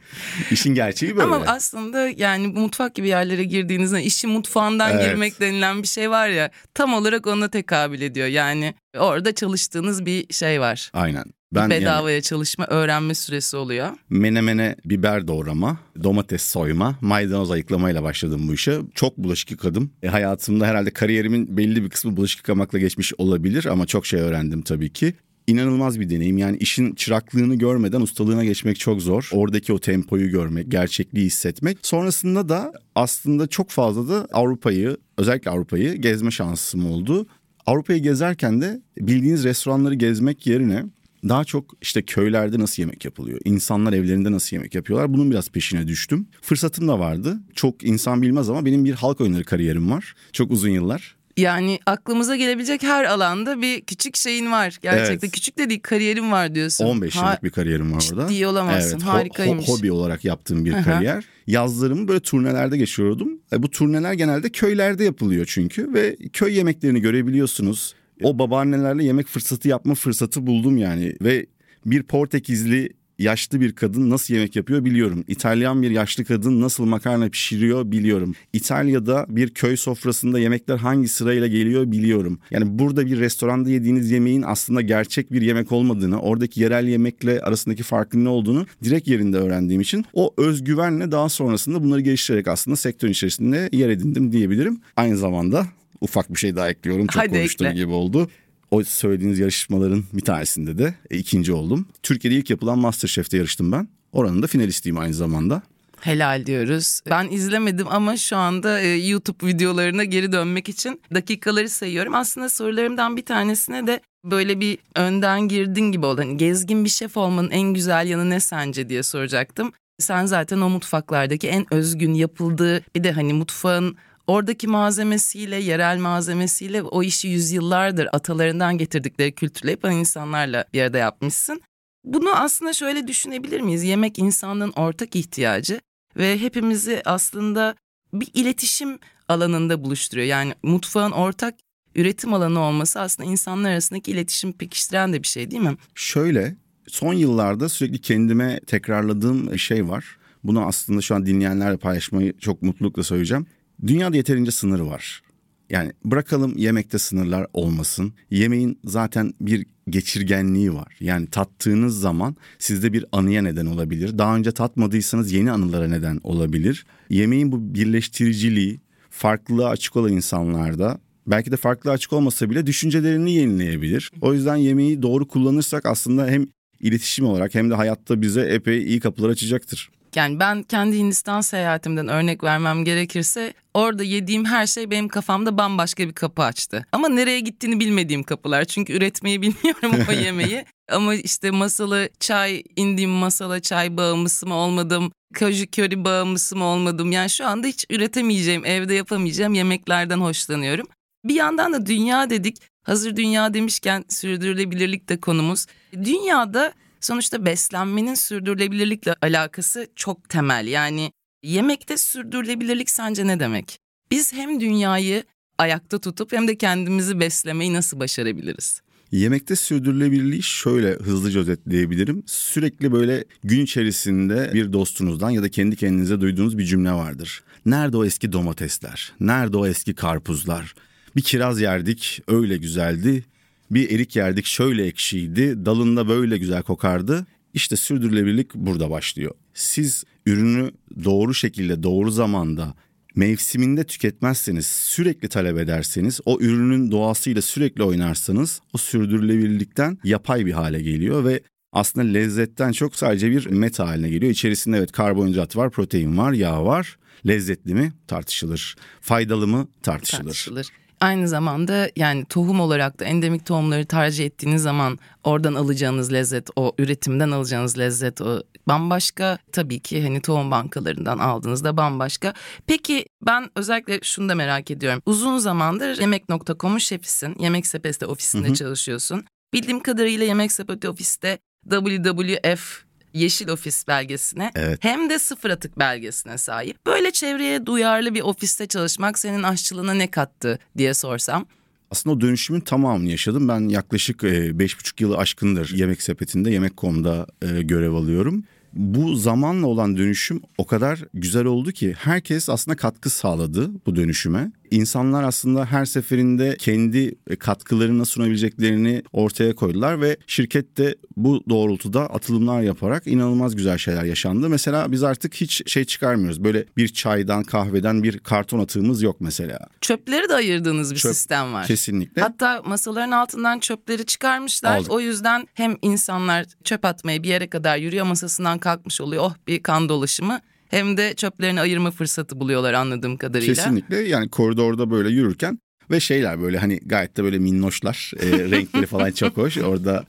İşin 0.51 0.75
gerçeği 0.75 1.17
böyle. 1.17 1.25
Ama 1.25 1.45
aslında 1.47 1.90
yani 1.99 2.47
mutfak 2.47 2.95
gibi 2.95 3.09
yerlere 3.09 3.45
girdiğinizde 3.45 4.03
işi 4.03 4.27
mutfağından 4.27 4.93
evet. 4.93 5.05
girmek 5.05 5.41
denilen 5.41 5.61
denilen 5.61 5.83
bir 5.83 5.89
şey 5.89 6.11
var 6.11 6.29
ya 6.29 6.51
tam 6.75 6.95
olarak 6.95 7.27
ona 7.27 7.49
tekabül 7.49 8.01
ediyor. 8.01 8.27
Yani 8.27 8.75
orada 8.99 9.35
çalıştığınız 9.35 10.07
bir 10.07 10.33
şey 10.33 10.61
var. 10.61 10.91
Aynen. 10.93 11.25
Ben 11.53 11.71
bedavaya 11.71 12.15
yani, 12.15 12.23
çalışma, 12.23 12.67
öğrenme 12.67 13.15
süresi 13.15 13.57
oluyor. 13.57 13.89
Menemene 14.11 14.77
biber 14.85 15.29
doğrama, 15.29 15.79
domates 16.03 16.43
soyma, 16.43 16.97
maydanoz 17.01 17.51
ayıklamayla 17.51 18.03
başladım 18.03 18.49
bu 18.49 18.55
işe. 18.55 18.79
Çok 18.95 19.17
bulaşık 19.17 19.51
yıkadım. 19.51 19.91
E, 20.03 20.09
hayatımda 20.09 20.67
herhalde 20.67 20.91
kariyerimin 20.91 21.57
belli 21.57 21.85
bir 21.85 21.91
kısmı 21.91 22.17
bulaşık 22.17 22.39
yıkamakla 22.39 22.79
geçmiş 22.79 23.13
olabilir 23.19 23.65
ama 23.65 23.87
çok 23.87 24.07
şey 24.07 24.21
öğrendim 24.21 24.63
tabii 24.63 24.93
ki 24.93 25.15
inanılmaz 25.47 26.01
bir 26.01 26.11
deneyim. 26.11 26.39
Yani 26.39 26.57
işin 26.57 26.95
çıraklığını 26.95 27.55
görmeden 27.55 28.01
ustalığına 28.01 28.45
geçmek 28.45 28.79
çok 28.79 29.03
zor. 29.03 29.31
Oradaki 29.33 29.73
o 29.73 29.79
tempoyu 29.79 30.31
görmek, 30.31 30.71
gerçekliği 30.71 31.27
hissetmek. 31.27 31.79
Sonrasında 31.83 32.49
da 32.49 32.73
aslında 32.95 33.47
çok 33.47 33.71
fazla 33.71 34.09
da 34.09 34.29
Avrupa'yı, 34.33 34.97
özellikle 35.19 35.51
Avrupa'yı 35.51 35.95
gezme 35.95 36.31
şansım 36.31 36.91
oldu. 36.91 37.27
Avrupa'yı 37.67 38.03
gezerken 38.03 38.61
de 38.61 38.81
bildiğiniz 38.99 39.45
restoranları 39.45 39.95
gezmek 39.95 40.47
yerine 40.47 40.85
daha 41.29 41.45
çok 41.45 41.75
işte 41.83 42.03
köylerde 42.03 42.59
nasıl 42.59 42.83
yemek 42.83 43.05
yapılıyor? 43.05 43.41
İnsanlar 43.45 43.93
evlerinde 43.93 44.33
nasıl 44.33 44.57
yemek 44.57 44.75
yapıyorlar? 44.75 45.15
Bunun 45.15 45.31
biraz 45.31 45.49
peşine 45.49 45.89
düştüm. 45.89 46.27
Fırsatım 46.43 46.89
da 46.89 46.99
vardı. 46.99 47.41
Çok 47.55 47.85
insan 47.85 48.23
bilmez 48.23 48.51
ama 48.51 48.65
benim 48.65 48.85
bir 48.85 48.93
halk 48.93 49.21
oyunları 49.21 49.45
kariyerim 49.45 49.91
var. 49.91 50.15
Çok 50.33 50.51
uzun 50.51 50.69
yıllar. 50.69 51.17
Yani 51.41 51.79
aklımıza 51.87 52.37
gelebilecek 52.37 52.83
her 52.83 53.05
alanda 53.05 53.63
bir 53.63 53.81
küçük 53.81 54.17
şeyin 54.17 54.53
var. 54.53 54.79
Gerçekten 54.83 55.27
evet. 55.27 55.33
küçük 55.33 55.59
de 55.59 55.71
değil 55.71 55.81
kariyerim 55.83 56.33
var 56.33 56.55
diyorsun. 56.55 56.85
15 56.85 57.15
yıllık 57.15 57.29
ha- 57.29 57.39
bir 57.43 57.51
kariyerim 57.51 57.93
var 57.93 58.05
orada. 58.13 58.29
Ciddi 58.29 58.47
olamazsın 58.47 58.91
evet, 58.91 59.03
harikaymış. 59.03 59.67
Ho- 59.67 59.79
hobi 59.79 59.93
olarak 59.93 60.25
yaptığım 60.25 60.65
bir 60.65 60.83
kariyer. 60.83 61.25
Yazlarımı 61.47 62.09
böyle 62.09 62.21
turnelerde 62.21 62.77
geçiriyordum. 62.77 63.41
E, 63.53 63.63
bu 63.63 63.71
turneler 63.71 64.13
genelde 64.13 64.49
köylerde 64.51 65.05
yapılıyor 65.05 65.47
çünkü 65.49 65.95
ve 65.95 66.17
köy 66.33 66.57
yemeklerini 66.57 67.01
görebiliyorsunuz. 67.01 67.95
O 68.23 68.39
babaannelerle 68.39 69.05
yemek 69.05 69.27
fırsatı 69.27 69.69
yapma 69.69 69.95
fırsatı 69.95 70.47
buldum 70.47 70.77
yani 70.77 71.17
ve 71.23 71.47
bir 71.87 72.03
Portekizli 72.03 72.89
yaşlı 73.21 73.61
bir 73.61 73.73
kadın 73.73 74.11
nasıl 74.11 74.35
yemek 74.35 74.57
yapıyor 74.57 74.85
biliyorum. 74.85 75.25
İtalyan 75.29 75.83
bir 75.83 75.91
yaşlı 75.91 76.25
kadın 76.25 76.61
nasıl 76.61 76.85
makarna 76.85 77.29
pişiriyor 77.29 77.91
biliyorum. 77.91 78.35
İtalya'da 78.53 79.27
bir 79.29 79.51
köy 79.51 79.77
sofrasında 79.77 80.39
yemekler 80.39 80.77
hangi 80.77 81.09
sırayla 81.09 81.47
geliyor 81.47 81.93
biliyorum. 81.93 82.39
Yani 82.51 82.79
burada 82.79 83.07
bir 83.07 83.21
restoranda 83.21 83.71
yediğiniz 83.71 84.11
yemeğin 84.11 84.43
aslında 84.47 84.81
gerçek 84.81 85.33
bir 85.33 85.43
yemek 85.43 85.73
olmadığını, 85.73 86.21
oradaki 86.21 86.61
yerel 86.61 86.89
yemekle 86.89 87.41
arasındaki 87.41 87.83
farkın 87.83 88.25
ne 88.25 88.29
olduğunu 88.29 88.67
direkt 88.85 89.09
yerinde 89.09 89.37
öğrendiğim 89.37 89.81
için 89.81 90.05
o 90.13 90.35
özgüvenle 90.37 91.11
daha 91.11 91.29
sonrasında 91.29 91.85
bunları 91.85 92.01
geliştirerek 92.01 92.49
aslında 92.49 92.77
sektörün 92.77 93.13
içerisinde 93.13 93.69
yer 93.73 93.89
edindim 93.89 94.33
diyebilirim. 94.33 94.81
Aynı 94.97 95.17
zamanda 95.17 95.67
ufak 96.01 96.31
bir 96.31 96.39
şey 96.39 96.57
daha 96.57 96.71
ekliyorum. 96.71 97.07
Çok 97.07 97.23
Hadi 97.23 97.29
konuştuğum 97.29 97.67
ekle. 97.67 97.81
gibi 97.81 97.93
oldu. 97.93 98.29
O 98.71 98.85
söylediğiniz 98.85 99.39
yarışmaların 99.39 100.05
bir 100.13 100.21
tanesinde 100.21 100.79
de 100.79 100.95
e, 101.11 101.19
ikinci 101.19 101.53
oldum. 101.53 101.87
Türkiye'de 102.03 102.37
ilk 102.37 102.51
yapılan 102.51 102.79
Masterchef'te 102.79 103.37
yarıştım 103.37 103.73
ben. 103.73 103.89
Oranın 104.13 104.43
da 104.43 104.47
finalistiyim 104.47 104.99
aynı 104.99 105.15
zamanda. 105.15 105.63
Helal 106.01 106.47
diyoruz. 106.47 107.01
Ben 107.11 107.29
izlemedim 107.31 107.87
ama 107.91 108.17
şu 108.17 108.37
anda 108.37 108.81
e, 108.81 108.89
YouTube 108.89 109.47
videolarına 109.47 110.05
geri 110.05 110.33
dönmek 110.33 110.69
için 110.69 111.01
dakikaları 111.15 111.69
sayıyorum. 111.69 112.15
Aslında 112.15 112.49
sorularımdan 112.49 113.17
bir 113.17 113.25
tanesine 113.25 113.87
de 113.87 114.01
böyle 114.25 114.61
bir 114.61 114.79
önden 114.97 115.41
girdin 115.49 115.93
gibi 115.93 116.07
oldu. 116.07 116.21
Hani 116.21 116.37
gezgin 116.37 116.85
bir 116.85 116.91
şef 116.91 117.17
olmanın 117.17 117.51
en 117.51 117.75
güzel 117.75 118.07
yanı 118.09 118.31
ne 118.31 118.41
sence 118.41 118.89
diye 118.89 119.03
soracaktım. 119.03 119.73
Sen 119.99 120.27
zaten 120.27 120.61
o 120.61 120.69
mutfaklardaki 120.69 121.49
en 121.49 121.75
özgün 121.75 122.15
yapıldığı 122.15 122.83
bir 122.95 123.05
de 123.05 123.13
hani 123.13 123.33
mutfağın 123.33 123.97
oradaki 124.31 124.67
malzemesiyle, 124.67 125.57
yerel 125.57 125.99
malzemesiyle 125.99 126.83
o 126.83 127.03
işi 127.03 127.29
yüzyıllardır 127.29 128.09
atalarından 128.13 128.79
getirdikleri 128.79 129.33
kültürle 129.33 129.71
yapan 129.71 129.93
insanlarla 129.93 130.65
bir 130.73 130.83
arada 130.83 130.99
yapmışsın. 130.99 131.61
Bunu 132.05 132.37
aslında 132.37 132.73
şöyle 132.73 133.07
düşünebilir 133.07 133.61
miyiz? 133.61 133.85
Yemek 133.85 134.19
insanlığın 134.19 134.73
ortak 134.73 135.17
ihtiyacı 135.17 135.81
ve 136.17 136.39
hepimizi 136.39 137.03
aslında 137.05 137.75
bir 138.13 138.31
iletişim 138.35 138.99
alanında 139.29 139.85
buluşturuyor. 139.85 140.27
Yani 140.27 140.55
mutfağın 140.63 141.11
ortak 141.11 141.55
üretim 141.95 142.35
alanı 142.35 142.61
olması 142.61 143.01
aslında 143.01 143.31
insanlar 143.31 143.71
arasındaki 143.71 144.11
iletişim 144.11 144.53
pekiştiren 144.53 145.13
de 145.13 145.23
bir 145.23 145.29
şey 145.29 145.51
değil 145.51 145.63
mi? 145.63 145.77
Şöyle 145.95 146.57
son 146.89 147.15
yıllarda 147.15 147.69
sürekli 147.69 148.01
kendime 148.01 148.61
tekrarladığım 148.67 149.59
şey 149.59 149.89
var. 149.89 150.17
Bunu 150.45 150.67
aslında 150.67 151.01
şu 151.01 151.15
an 151.15 151.27
dinleyenlerle 151.27 151.77
paylaşmayı 151.77 152.39
çok 152.39 152.63
mutlulukla 152.63 153.03
söyleyeceğim. 153.03 153.47
Dünyada 153.87 154.17
yeterince 154.17 154.51
sınır 154.51 154.81
var. 154.81 155.23
Yani 155.71 155.93
bırakalım 156.05 156.57
yemekte 156.57 156.99
sınırlar 156.99 157.47
olmasın. 157.53 158.13
Yemeğin 158.31 158.79
zaten 158.85 159.33
bir 159.41 159.67
geçirgenliği 159.89 160.75
var. 160.75 160.97
Yani 161.01 161.27
tattığınız 161.27 162.01
zaman 162.01 162.37
sizde 162.59 162.93
bir 162.93 163.05
anıya 163.13 163.43
neden 163.43 163.67
olabilir. 163.67 164.19
Daha 164.19 164.37
önce 164.37 164.53
tatmadıysanız 164.53 165.33
yeni 165.33 165.51
anılara 165.51 165.89
neden 165.89 166.21
olabilir. 166.25 166.87
Yemeğin 167.11 167.53
bu 167.53 167.75
birleştiriciliği 167.75 168.81
farklılığa 169.11 169.71
açık 169.71 169.97
olan 169.97 170.13
insanlarda 170.13 170.99
belki 171.27 171.53
de 171.53 171.57
farklı 171.57 171.91
açık 171.91 172.13
olmasa 172.13 172.51
bile 172.51 172.67
düşüncelerini 172.67 173.33
yenileyebilir. 173.33 174.11
O 174.21 174.35
yüzden 174.35 174.57
yemeği 174.57 175.03
doğru 175.03 175.29
kullanırsak 175.29 175.87
aslında 175.87 176.27
hem 176.27 176.47
iletişim 176.81 177.27
olarak 177.27 177.55
hem 177.55 177.71
de 177.71 177.75
hayatta 177.75 178.23
bize 178.23 178.41
epey 178.41 178.83
iyi 178.83 179.01
kapılar 179.01 179.29
açacaktır. 179.29 179.91
Yani 180.17 180.41
ben 180.41 180.63
kendi 180.63 180.99
Hindistan 180.99 181.41
seyahatimden 181.41 182.09
örnek 182.09 182.45
vermem 182.45 182.85
gerekirse 182.85 183.55
orada 183.75 184.03
yediğim 184.03 184.45
her 184.45 184.67
şey 184.67 184.91
benim 184.91 185.09
kafamda 185.09 185.59
bambaşka 185.59 186.09
bir 186.09 186.13
kapı 186.13 186.43
açtı. 186.43 186.87
Ama 186.93 187.09
nereye 187.09 187.41
gittiğini 187.41 187.81
bilmediğim 187.81 188.23
kapılar. 188.23 188.65
Çünkü 188.65 188.93
üretmeyi 188.93 189.43
bilmiyorum 189.43 190.07
o 190.09 190.13
yemeği. 190.25 190.65
Ama 190.91 191.15
işte 191.15 191.51
masalı 191.51 192.09
çay, 192.21 192.63
indiğim 192.77 193.11
masala 193.11 193.61
çay 193.61 193.97
bağımlısı 193.97 194.47
mı 194.47 194.55
olmadım, 194.55 195.13
kaju 195.35 195.71
köri 195.71 196.05
bağımlısı 196.05 196.57
mı 196.57 196.65
olmadım. 196.65 197.13
Yani 197.13 197.31
şu 197.31 197.47
anda 197.47 197.67
hiç 197.67 197.85
üretemeyeceğim, 197.91 198.65
evde 198.65 198.95
yapamayacağım 198.95 199.55
yemeklerden 199.55 200.21
hoşlanıyorum. 200.21 200.87
Bir 201.25 201.35
yandan 201.35 201.73
da 201.73 201.87
dünya 201.87 202.31
dedik. 202.31 202.57
Hazır 202.83 203.17
dünya 203.17 203.55
demişken 203.55 204.05
sürdürülebilirlik 204.09 205.09
de 205.09 205.21
konumuz. 205.21 205.67
Dünyada 205.93 206.73
sonuçta 207.01 207.45
beslenmenin 207.45 208.15
sürdürülebilirlikle 208.15 209.15
alakası 209.23 209.89
çok 209.97 210.29
temel. 210.29 210.67
Yani 210.67 211.13
yemekte 211.43 211.97
sürdürülebilirlik 211.97 212.91
sence 212.91 213.27
ne 213.27 213.41
demek? 213.41 213.79
Biz 214.11 214.33
hem 214.33 214.61
dünyayı 214.61 215.25
ayakta 215.59 215.99
tutup 215.99 216.33
hem 216.33 216.49
de 216.49 216.59
kendimizi 216.59 217.21
beslemeyi 217.21 217.73
nasıl 217.73 218.01
başarabiliriz? 218.01 218.81
Yemekte 219.13 219.57
sürdürülebilirliği 219.57 220.43
şöyle 220.43 220.93
hızlıca 220.93 221.41
özetleyebilirim. 221.41 222.23
Sürekli 222.27 222.93
böyle 222.93 223.25
gün 223.45 223.65
içerisinde 223.65 224.51
bir 224.55 224.73
dostunuzdan 224.73 225.31
ya 225.31 225.43
da 225.43 225.49
kendi 225.49 225.77
kendinize 225.77 226.21
duyduğunuz 226.21 226.59
bir 226.59 226.65
cümle 226.65 226.93
vardır. 226.93 227.43
Nerede 227.67 227.97
o 227.97 228.05
eski 228.05 228.33
domatesler? 228.33 229.13
Nerede 229.21 229.57
o 229.57 229.67
eski 229.67 229.95
karpuzlar? 229.95 230.75
Bir 231.17 231.23
kiraz 231.23 231.61
yerdik 231.61 232.23
öyle 232.29 232.57
güzeldi. 232.57 233.25
Bir 233.71 233.91
erik 233.91 234.17
yerdik 234.17 234.47
şöyle 234.47 234.87
ekşiydi. 234.87 235.67
Dalında 235.67 236.09
böyle 236.09 236.39
güzel 236.39 236.63
kokardı. 236.63 237.27
İşte 237.55 237.77
sürdürülebilirlik 237.77 238.55
burada 238.55 238.91
başlıyor. 238.91 239.35
Siz 239.55 240.05
ürünü 240.27 240.71
doğru 241.05 241.35
şekilde 241.35 241.83
doğru 241.83 242.11
zamanda 242.11 242.75
mevsiminde 243.17 243.85
tüketmezseniz, 243.85 244.67
sürekli 244.67 245.29
talep 245.29 245.59
ederseniz, 245.59 246.21
o 246.25 246.39
ürünün 246.41 246.91
doğasıyla 246.91 247.43
sürekli 247.43 247.83
oynarsanız 247.83 248.61
o 248.73 248.79
sürdürülebilirlikten 248.79 249.99
yapay 250.05 250.47
bir 250.47 250.53
hale 250.53 250.83
geliyor 250.83 251.25
ve 251.25 251.43
aslında 251.73 252.07
lezzetten 252.07 252.73
çok 252.73 252.97
sadece 252.97 253.31
bir 253.31 253.47
meta 253.47 253.89
haline 253.89 254.09
geliyor. 254.09 254.33
İçerisinde 254.33 254.77
evet 254.77 254.93
karbonhidrat 254.93 255.57
var, 255.57 255.71
protein 255.71 256.19
var, 256.19 256.33
yağ 256.33 256.65
var. 256.65 256.99
Lezzetli 257.27 257.75
mi? 257.75 257.93
Tartışılır. 258.07 258.77
Faydalı 259.01 259.47
mı? 259.47 259.69
Tartışılır. 259.83 260.23
Tartışılır. 260.23 260.69
Aynı 261.01 261.29
zamanda 261.29 261.91
yani 261.97 262.25
tohum 262.25 262.61
olarak 262.61 263.01
da 263.01 263.05
endemik 263.05 263.47
tohumları 263.47 263.87
tercih 263.87 264.27
ettiğiniz 264.27 264.63
zaman 264.63 264.99
oradan 265.25 265.55
alacağınız 265.55 266.13
lezzet, 266.13 266.51
o 266.57 266.73
üretimden 266.79 267.31
alacağınız 267.31 267.79
lezzet 267.79 268.21
o 268.21 268.43
bambaşka. 268.69 269.39
Tabii 269.53 269.81
ki 269.81 270.03
hani 270.03 270.21
tohum 270.21 270.51
bankalarından 270.51 271.19
aldığınızda 271.19 271.77
bambaşka. 271.77 272.35
Peki 272.67 273.07
ben 273.27 273.51
özellikle 273.57 274.01
şunu 274.03 274.29
da 274.29 274.35
merak 274.35 274.71
ediyorum. 274.71 275.03
Uzun 275.07 275.39
zamandır 275.39 276.01
Yemek.com'un 276.01 276.79
şefisin. 276.79 277.37
Yemek 277.39 277.67
Sepeti 277.67 278.07
ofisinde 278.07 278.49
Hı 278.49 278.51
hı. 278.51 278.55
çalışıyorsun. 278.55 279.25
Bildiğim 279.53 279.81
kadarıyla 279.81 280.27
Yemek 280.27 280.53
Sepeti 280.53 280.89
ofiste 280.89 281.39
WWF 281.71 282.90
Yeşil 283.15 283.49
Ofis 283.49 283.89
belgesine 283.89 284.51
Evet. 284.55 284.79
hem 284.83 285.11
de 285.11 285.19
sıfır 285.19 285.51
atık 285.51 285.79
belgesine 285.79 286.39
sahip. 286.39 286.87
Böyle 286.87 287.11
çevreye 287.11 287.67
duyarlı 287.67 288.15
bir 288.15 288.21
ofiste 288.21 288.67
çalışmak 288.67 289.19
senin 289.19 289.43
aşçılığına 289.43 289.95
ne 289.95 290.11
kattı 290.11 290.59
diye 290.79 290.95
sorsam. 290.95 291.47
Aslında 291.91 292.17
o 292.17 292.21
dönüşümün 292.21 292.61
tamamını 292.61 293.11
yaşadım. 293.11 293.49
Ben 293.49 293.69
yaklaşık 293.69 294.25
e, 294.25 294.59
beş 294.59 294.79
buçuk 294.79 295.01
yılı 295.01 295.17
aşkındır 295.17 295.73
Yemek 295.75 296.03
Sepeti'nde, 296.03 296.51
Yemek.com'da 296.51 297.27
e, 297.43 297.63
görev 297.63 297.93
alıyorum. 297.93 298.45
Bu 298.73 299.15
zamanla 299.17 299.67
olan 299.67 299.97
dönüşüm 299.97 300.43
o 300.59 300.67
kadar 300.67 301.01
güzel 301.15 301.45
oldu 301.45 301.73
ki 301.73 301.95
herkes 301.99 302.49
aslında 302.49 302.77
katkı 302.77 303.11
sağladı 303.11 303.71
bu 303.87 303.97
dönüşüme. 303.97 304.53
İnsanlar 304.71 305.25
aslında 305.25 305.65
her 305.65 305.85
seferinde 305.85 306.57
kendi 306.57 307.15
katkılarını 307.39 308.07
sunabileceklerini 308.07 309.03
ortaya 309.13 309.55
koydular 309.55 310.01
ve 310.01 310.17
şirket 310.27 310.77
de 310.77 310.97
bu 311.17 311.43
doğrultuda 311.49 312.01
atılımlar 312.07 312.63
yaparak 312.63 313.07
inanılmaz 313.07 313.57
güzel 313.57 313.79
şeyler 313.79 314.05
yaşandı. 314.05 314.49
Mesela 314.49 314.93
biz 314.93 315.03
artık 315.03 315.35
hiç 315.35 315.73
şey 315.73 315.85
çıkarmıyoruz. 315.85 316.45
Böyle 316.45 316.65
bir 316.77 316.89
çaydan, 316.89 317.43
kahveden 317.43 318.03
bir 318.03 318.19
karton 318.19 318.59
atığımız 318.59 319.03
yok 319.03 319.17
mesela. 319.21 319.59
Çöpleri 319.81 320.29
de 320.29 320.35
ayırdığınız 320.35 320.95
bir 320.95 320.99
Çöp, 320.99 321.13
sistem 321.13 321.53
var. 321.53 321.67
Kesinlikle. 321.67 322.23
Hatta 322.23 322.63
masaların 322.65 323.11
altından 323.11 323.59
çöpleri 323.59 324.07
çıkarmışlar. 324.07 324.77
Aldık. 324.77 324.93
O 324.93 325.01
yüzden 325.01 325.49
hem 325.55 325.77
insanlar 325.83 326.47
çöp 326.65 326.85
atmaya 326.85 327.23
bir 327.23 327.29
yere 327.29 327.51
kadar 327.51 327.77
yürüyor 327.77 328.07
masasından 328.07 328.59
kalkmış 328.59 329.01
oluyor. 329.01 329.23
Oh 329.25 329.35
bir 329.47 329.63
kan 329.63 329.89
dolaşımı. 329.89 330.41
Hem 330.71 330.97
de 330.97 331.15
çöplerini 331.15 331.61
ayırma 331.61 331.91
fırsatı 331.91 332.41
buluyorlar 332.41 332.73
anladığım 332.73 333.17
kadarıyla. 333.17 333.55
Kesinlikle 333.55 333.99
yani 333.99 334.29
koridorda 334.29 334.91
böyle 334.91 335.09
yürürken 335.09 335.59
ve 335.91 336.01
şeyler 336.01 336.41
böyle 336.41 336.59
hani 336.59 336.81
gayet 336.87 337.17
de 337.17 337.25
böyle 337.25 337.39
minnoşlar 337.39 338.13
e, 338.21 338.27
renkleri 338.51 338.87
falan 338.87 339.11
çok 339.11 339.37
hoş 339.37 339.59
orada 339.59 340.05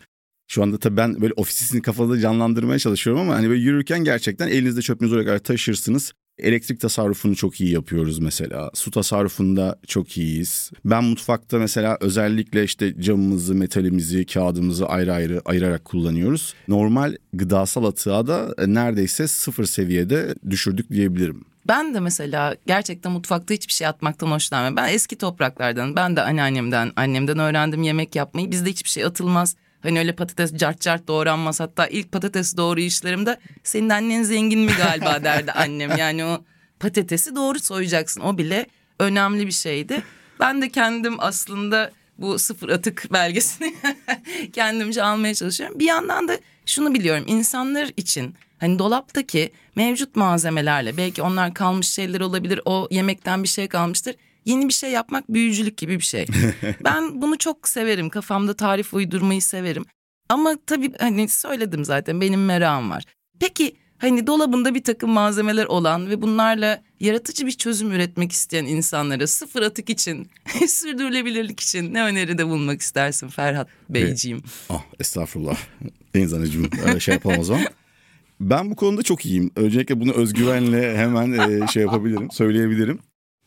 şu 0.47 0.63
anda 0.63 0.77
tabii 0.77 0.97
ben 0.97 1.21
böyle 1.21 1.33
ofisini 1.33 1.81
kafada 1.81 2.19
canlandırmaya 2.19 2.79
çalışıyorum 2.79 3.21
ama 3.21 3.35
hani 3.35 3.49
böyle 3.49 3.61
yürürken 3.61 4.03
gerçekten 4.03 4.47
elinizde 4.47 4.81
çöpünüzü 4.81 5.15
oraya 5.15 5.25
kadar 5.25 5.39
taşırsınız. 5.39 6.13
Elektrik 6.41 6.79
tasarrufunu 6.79 7.35
çok 7.35 7.61
iyi 7.61 7.71
yapıyoruz 7.71 8.19
mesela. 8.19 8.71
Su 8.73 8.91
tasarrufunda 8.91 9.79
çok 9.87 10.17
iyiyiz. 10.17 10.71
Ben 10.85 11.03
mutfakta 11.03 11.57
mesela 11.57 11.97
özellikle 12.01 12.63
işte 12.63 13.01
camımızı, 13.01 13.55
metalimizi, 13.55 14.25
kağıdımızı 14.25 14.85
ayrı 14.87 15.13
ayrı 15.13 15.41
ayırarak 15.45 15.85
kullanıyoruz. 15.85 16.53
Normal 16.67 17.15
gıdasal 17.33 17.83
atığa 17.83 18.27
da 18.27 18.55
neredeyse 18.67 19.27
sıfır 19.27 19.65
seviyede 19.65 20.35
düşürdük 20.49 20.89
diyebilirim. 20.89 21.45
Ben 21.67 21.93
de 21.93 21.99
mesela 21.99 22.55
gerçekten 22.67 23.11
mutfakta 23.11 23.53
hiçbir 23.53 23.73
şey 23.73 23.87
atmaktan 23.87 24.31
hoşlanmıyorum. 24.31 24.77
Ben 24.77 24.93
eski 24.93 25.17
topraklardan, 25.17 25.95
ben 25.95 26.15
de 26.15 26.21
anneannemden, 26.21 26.91
annemden 26.95 27.39
öğrendim 27.39 27.83
yemek 27.83 28.15
yapmayı. 28.15 28.51
Bizde 28.51 28.69
hiçbir 28.69 28.89
şey 28.89 29.05
atılmaz. 29.05 29.55
Hani 29.83 29.99
öyle 29.99 30.15
patates 30.15 30.53
cart 30.53 30.81
cart 30.81 31.07
doğranmaz. 31.07 31.59
Hatta 31.59 31.87
ilk 31.87 32.11
patates 32.11 32.57
doğrayışlarımda 32.57 33.37
senin 33.63 33.89
annen 33.89 34.23
zengin 34.23 34.59
mi 34.59 34.71
galiba 34.77 35.23
derdi 35.23 35.51
annem. 35.51 35.97
Yani 35.97 36.25
o 36.25 36.43
patatesi 36.79 37.35
doğru 37.35 37.59
soyacaksın. 37.59 38.21
O 38.21 38.37
bile 38.37 38.65
önemli 38.99 39.47
bir 39.47 39.51
şeydi. 39.51 40.03
Ben 40.39 40.61
de 40.61 40.69
kendim 40.69 41.15
aslında 41.19 41.91
bu 42.17 42.39
sıfır 42.39 42.69
atık 42.69 43.07
belgesini 43.13 43.75
kendimce 44.53 45.03
almaya 45.03 45.35
çalışıyorum. 45.35 45.79
Bir 45.79 45.85
yandan 45.85 46.27
da 46.27 46.37
şunu 46.65 46.93
biliyorum 46.93 47.23
insanlar 47.27 47.89
için 47.97 48.35
hani 48.59 48.79
dolaptaki 48.79 49.51
mevcut 49.75 50.15
malzemelerle 50.15 50.97
belki 50.97 51.21
onlar 51.21 51.53
kalmış 51.53 51.87
şeyler 51.87 52.21
olabilir 52.21 52.61
o 52.65 52.87
yemekten 52.91 53.43
bir 53.43 53.47
şey 53.47 53.67
kalmıştır. 53.67 54.15
Yeni 54.45 54.67
bir 54.67 54.73
şey 54.73 54.91
yapmak 54.91 55.29
büyücülük 55.29 55.77
gibi 55.77 55.97
bir 55.97 56.03
şey. 56.03 56.25
ben 56.83 57.21
bunu 57.21 57.37
çok 57.37 57.69
severim 57.69 58.09
kafamda 58.09 58.53
tarif 58.53 58.93
uydurmayı 58.93 59.41
severim. 59.41 59.85
Ama 60.29 60.55
tabii 60.67 60.91
hani 60.99 61.29
söyledim 61.29 61.85
zaten 61.85 62.21
benim 62.21 62.45
merakım 62.45 62.89
var. 62.89 63.03
Peki 63.39 63.75
hani 63.97 64.27
dolabında 64.27 64.75
bir 64.75 64.83
takım 64.83 65.09
malzemeler 65.09 65.65
olan 65.65 66.09
ve 66.09 66.21
bunlarla 66.21 66.81
yaratıcı 66.99 67.45
bir 67.45 67.51
çözüm 67.51 67.91
üretmek 67.91 68.31
isteyen 68.31 68.65
insanlara 68.65 69.27
sıfır 69.27 69.61
atık 69.61 69.89
için, 69.89 70.29
sürdürülebilirlik 70.67 71.59
için 71.59 71.93
ne 71.93 72.03
öneride 72.03 72.47
bulunmak 72.47 72.81
istersin 72.81 73.27
Ferhat 73.27 73.67
Beyciğim? 73.89 74.43
Ah 74.69 74.83
estağfurullah. 74.99 75.57
Deniz 76.15 76.33
Hanımcığım 76.33 77.01
şey 77.01 77.13
yapalım 77.13 77.39
o 77.39 77.43
zaman. 77.43 77.65
Ben 78.39 78.71
bu 78.71 78.75
konuda 78.75 79.03
çok 79.03 79.25
iyiyim. 79.25 79.51
Öncelikle 79.55 79.99
bunu 79.99 80.11
özgüvenle 80.11 80.97
hemen 80.97 81.31
e, 81.31 81.67
şey 81.67 81.83
yapabilirim, 81.83 82.31
söyleyebilirim. 82.31 82.99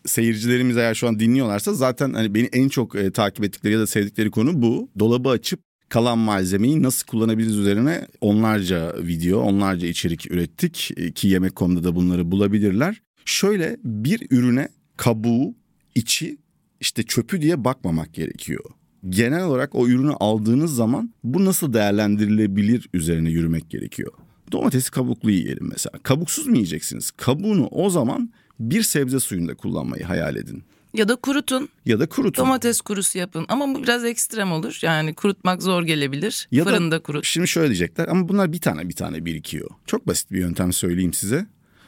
Seyircilerimiz 0.07 0.77
eğer 0.77 0.95
şu 0.95 1.09
an 1.09 1.19
dinliyorlarsa 1.21 1.75
zaten 1.75 2.13
hani 2.13 2.35
beni 2.35 2.47
en 2.53 2.69
çok 2.69 2.97
e, 2.97 3.11
takip 3.11 3.45
ettikleri 3.45 3.75
ya 3.75 3.81
da 3.81 3.87
sevdikleri 3.87 4.31
konu 4.31 4.63
bu. 4.63 4.91
Dolabı 4.99 5.29
açıp 5.29 5.61
kalan 5.89 6.19
malzemeyi 6.19 6.83
nasıl 6.83 7.07
kullanabiliriz 7.07 7.57
üzerine 7.57 8.07
onlarca 8.21 8.95
video, 8.99 9.41
onlarca 9.41 9.89
içerik 9.89 10.31
ürettik 10.31 10.91
e, 10.97 11.13
ki 11.13 11.29
Yemek.com'da 11.29 11.85
da 11.85 11.97
bunları 11.97 12.31
bulabilirler. 12.31 13.03
Şöyle 13.25 13.77
bir 13.85 14.27
ürüne 14.31 14.69
kabuğu, 14.97 15.55
içi, 15.95 16.39
işte 16.81 17.03
çöpü 17.03 17.41
diye 17.41 17.65
bakmamak 17.65 18.15
gerekiyor. 18.15 18.65
Genel 19.09 19.45
olarak 19.45 19.75
o 19.75 19.89
ürünü 19.89 20.13
aldığınız 20.13 20.75
zaman 20.75 21.15
bu 21.25 21.45
nasıl 21.45 21.73
değerlendirilebilir 21.73 22.89
üzerine 22.95 23.31
yürümek 23.31 23.71
gerekiyor. 23.71 24.13
Domatesi 24.53 24.91
kabuklu 24.91 25.31
yiyelim 25.31 25.69
mesela. 25.71 25.99
Kabuksuz 26.03 26.47
mu 26.47 26.55
yiyeceksiniz? 26.55 27.11
Kabuğunu 27.11 27.67
o 27.67 27.91
zaman 27.91 28.33
bir 28.61 28.83
sebze 28.83 29.21
suyunda 29.21 29.55
kullanmayı 29.55 30.05
hayal 30.05 30.37
edin. 30.37 30.65
Ya 30.95 31.09
da 31.09 31.17
kurutun. 31.17 31.69
Ya 31.85 32.01
da 32.01 32.09
kurutun. 32.09 32.45
Domates 32.45 32.81
kurusu 32.81 33.19
yapın. 33.19 33.47
Ama 33.49 33.75
bu 33.75 33.83
biraz 33.83 34.05
ekstrem 34.05 34.53
olur. 34.53 34.79
Yani 34.83 35.15
kurutmak 35.15 35.63
zor 35.63 35.83
gelebilir. 35.83 36.49
Ya 36.51 36.65
Fırında 36.65 36.97
da, 36.97 37.03
kurut. 37.03 37.25
Şimdi 37.25 37.49
şöyle 37.49 37.69
diyecekler 37.69 38.09
ama 38.09 38.29
bunlar 38.29 38.53
bir 38.53 38.59
tane 38.59 38.89
bir 38.89 38.95
tane 38.95 39.25
birikiyor. 39.25 39.71
Çok 39.87 40.07
basit 40.07 40.31
bir 40.31 40.39
yöntem 40.39 40.73
söyleyeyim 40.73 41.13
size. 41.13 41.47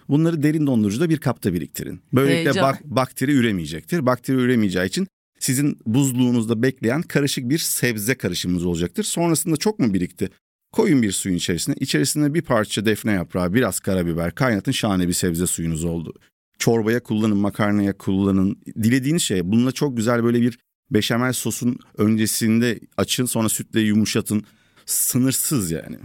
Bunları 0.08 0.42
derin 0.42 0.66
dondurucuda 0.66 1.11
bir 1.11 1.18
kapta 1.18 1.52
biriktirin. 1.52 2.00
Böylelikle 2.12 2.62
bak, 2.62 2.85
bakteri 2.85 3.32
üremeyecektir. 3.32 4.06
Bakteri 4.06 4.37
üremeyeceği 4.37 4.87
için 4.87 5.06
sizin 5.38 5.78
buzluğunuzda 5.87 6.62
bekleyen 6.62 7.02
karışık 7.02 7.49
bir 7.50 7.58
sebze 7.58 8.14
karışımınız 8.14 8.64
olacaktır. 8.64 9.04
Sonrasında 9.04 9.56
çok 9.56 9.78
mu 9.78 9.94
birikti? 9.94 10.30
Koyun 10.73 11.02
bir 11.02 11.12
suyun 11.12 11.37
içerisine. 11.37 11.75
İçerisine 11.80 12.35
bir 12.35 12.42
parça 12.42 12.87
defne 12.87 13.12
yaprağı, 13.12 13.54
biraz 13.54 13.80
karabiber 13.80 14.35
kaynatın 14.35 14.73
şahane 14.73 15.08
bir 15.08 15.12
sebze 15.12 15.46
suyunuz 15.46 15.85
oldu. 15.85 16.14
Çorbaya 16.58 17.02
kullanın, 17.02 17.36
makarnaya 17.36 17.98
kullanın. 17.98 18.58
Dilediğiniz 18.82 19.22
şey. 19.22 19.40
Bununla 19.44 19.72
çok 19.72 19.96
güzel 19.96 20.25
böyle 20.25 20.40
bir 20.40 20.58
beşamel 20.90 21.32
sosun 21.32 21.78
öncesinde 21.98 22.80
açın 22.96 23.25
sonra 23.25 23.48
sütle 23.48 23.80
yumuşatın. 23.80 24.44
Sınırsız 24.86 25.70
yani. 25.70 25.96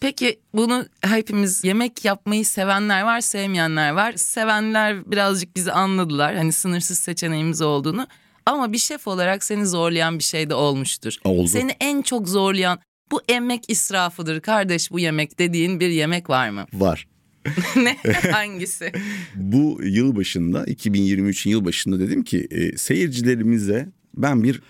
Peki 0.00 0.40
bunu 0.54 0.86
hepimiz 1.00 1.64
yemek 1.64 2.04
yapmayı 2.04 2.44
sevenler 2.46 3.02
var, 3.02 3.20
sevmeyenler 3.20 3.90
var. 3.90 4.12
Sevenler 4.16 5.10
birazcık 5.10 5.56
bizi 5.56 5.72
anladılar. 5.72 6.36
Hani 6.36 6.52
sınırsız 6.52 6.98
seçeneğimiz 6.98 7.62
olduğunu. 7.62 8.06
Ama 8.46 8.72
bir 8.72 8.78
şef 8.78 9.08
olarak 9.08 9.44
seni 9.44 9.66
zorlayan 9.66 10.18
bir 10.18 10.24
şey 10.24 10.50
de 10.50 10.54
olmuştur. 10.54 11.16
Oldu. 11.24 11.48
Seni 11.48 11.76
en 11.80 12.02
çok 12.02 12.28
zorlayan 12.28 12.78
bu 13.10 13.22
emek 13.28 13.64
israfıdır 13.68 14.40
kardeş 14.40 14.90
bu 14.90 14.98
yemek 14.98 15.38
dediğin 15.38 15.80
bir 15.80 15.88
yemek 15.88 16.30
var 16.30 16.50
mı? 16.50 16.66
Var. 16.72 17.06
ne? 17.76 17.96
Hangisi? 18.32 18.92
bu 19.34 19.80
yıl 19.82 20.16
başında 20.16 20.64
2023'ün 20.64 21.50
yıl 21.50 21.64
başında 21.64 22.00
dedim 22.00 22.24
ki 22.24 22.48
e, 22.50 22.76
seyircilerimize 22.76 23.88
ben 24.16 24.42
bir 24.42 24.60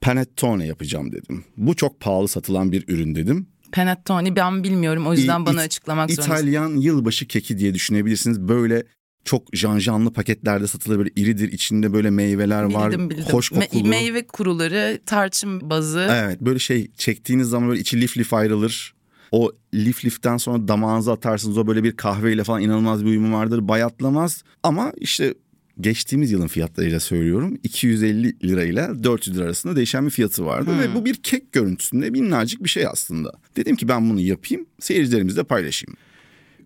panettone 0.00 0.66
yapacağım 0.66 1.12
dedim. 1.12 1.44
Bu 1.56 1.76
çok 1.76 2.00
pahalı 2.00 2.28
satılan 2.28 2.72
bir 2.72 2.84
ürün 2.88 3.14
dedim. 3.14 3.46
Panettone 3.72 4.36
ben 4.36 4.64
bilmiyorum 4.64 5.06
o 5.06 5.14
yüzden 5.14 5.40
İ, 5.42 5.46
bana 5.46 5.60
açıklamak 5.60 6.10
zorundasın. 6.10 6.32
İtalyan 6.32 6.76
yılbaşı 6.76 7.26
keki 7.26 7.58
diye 7.58 7.74
düşünebilirsiniz. 7.74 8.40
Böyle 8.40 8.84
çok 9.24 9.42
janjanlı 9.52 10.12
paketlerde 10.12 10.66
satılır 10.66 10.98
böyle 10.98 11.10
iridir 11.16 11.52
içinde 11.52 11.92
böyle 11.92 12.10
meyveler 12.10 12.64
bildim, 12.64 12.80
var 12.80 13.10
bildim. 13.10 13.24
hoş 13.24 13.48
kokulu. 13.48 13.80
Me- 13.80 13.88
meyve 13.88 14.26
kuruları 14.26 15.00
tarçın 15.06 15.70
bazı. 15.70 16.08
Evet 16.10 16.40
böyle 16.40 16.58
şey 16.58 16.90
çektiğiniz 16.96 17.48
zaman 17.48 17.68
böyle 17.68 17.80
içi 17.80 18.00
lif 18.00 18.18
lif 18.18 18.34
ayrılır. 18.34 18.94
O 19.32 19.52
lif 19.74 20.04
liften 20.04 20.36
sonra 20.36 20.68
damağınıza 20.68 21.12
atarsınız 21.12 21.58
o 21.58 21.66
böyle 21.66 21.84
bir 21.84 21.96
kahveyle 21.96 22.44
falan 22.44 22.62
inanılmaz 22.62 23.04
bir 23.04 23.10
uyumu 23.10 23.36
vardır 23.36 23.68
bayatlamaz. 23.68 24.44
Ama 24.62 24.92
işte 24.96 25.34
geçtiğimiz 25.80 26.32
yılın 26.32 26.46
fiyatlarıyla 26.46 27.00
söylüyorum 27.00 27.58
250 27.62 28.48
lirayla 28.48 29.04
400 29.04 29.36
lira 29.36 29.44
arasında 29.44 29.76
değişen 29.76 30.06
bir 30.06 30.10
fiyatı 30.10 30.46
vardı. 30.46 30.70
Hmm. 30.70 30.80
Ve 30.80 30.94
bu 30.94 31.04
bir 31.04 31.14
kek 31.14 31.52
görüntüsünde 31.52 32.10
minnacık 32.10 32.64
bir 32.64 32.68
şey 32.68 32.86
aslında. 32.86 33.32
Dedim 33.56 33.76
ki 33.76 33.88
ben 33.88 34.10
bunu 34.10 34.20
yapayım 34.20 34.66
seyircilerimizle 34.80 35.44
paylaşayım. 35.44 35.96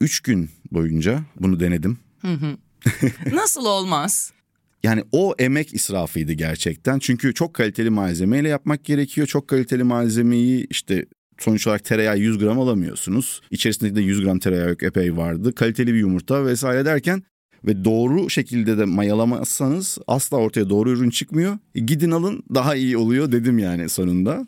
Üç 0.01 0.21
gün 0.21 0.51
boyunca 0.73 1.21
bunu 1.41 1.61
denedim. 1.61 1.99
Nasıl 3.33 3.65
olmaz? 3.65 4.33
Yani 4.83 5.05
o 5.13 5.35
emek 5.39 5.75
israfıydı 5.75 6.33
gerçekten. 6.33 6.99
Çünkü 6.99 7.35
çok 7.35 7.55
kaliteli 7.55 7.91
malzemeyle 7.91 8.49
yapmak 8.49 8.85
gerekiyor. 8.85 9.27
Çok 9.27 9.49
kaliteli 9.49 9.85
malzemeyi 9.85 10.67
işte 10.71 11.07
sonuç 11.39 11.67
olarak 11.67 11.85
tereyağı 11.85 12.19
100 12.19 12.39
gram 12.39 12.61
alamıyorsunuz. 12.61 13.41
İçerisinde 13.51 13.95
de 13.95 14.01
100 14.01 14.21
gram 14.21 14.39
tereyağı 14.39 14.69
yok 14.69 14.83
epey 14.83 15.17
vardı. 15.17 15.55
Kaliteli 15.55 15.95
bir 15.95 15.99
yumurta 15.99 16.47
vesaire 16.47 16.85
derken 16.85 17.23
ve 17.65 17.85
doğru 17.85 18.31
şekilde 18.31 18.79
de 18.79 18.85
mayalamazsanız 18.85 19.99
asla 20.07 20.37
ortaya 20.37 20.71
doğru 20.71 20.91
ürün 20.91 21.11
çıkmıyor. 21.11 21.59
E, 21.75 21.81
gidin 21.81 22.11
alın 22.11 22.43
daha 22.55 22.75
iyi 22.75 22.97
oluyor 22.97 23.33
dedim 23.33 23.59
yani 23.59 23.89
sonunda. 23.89 24.47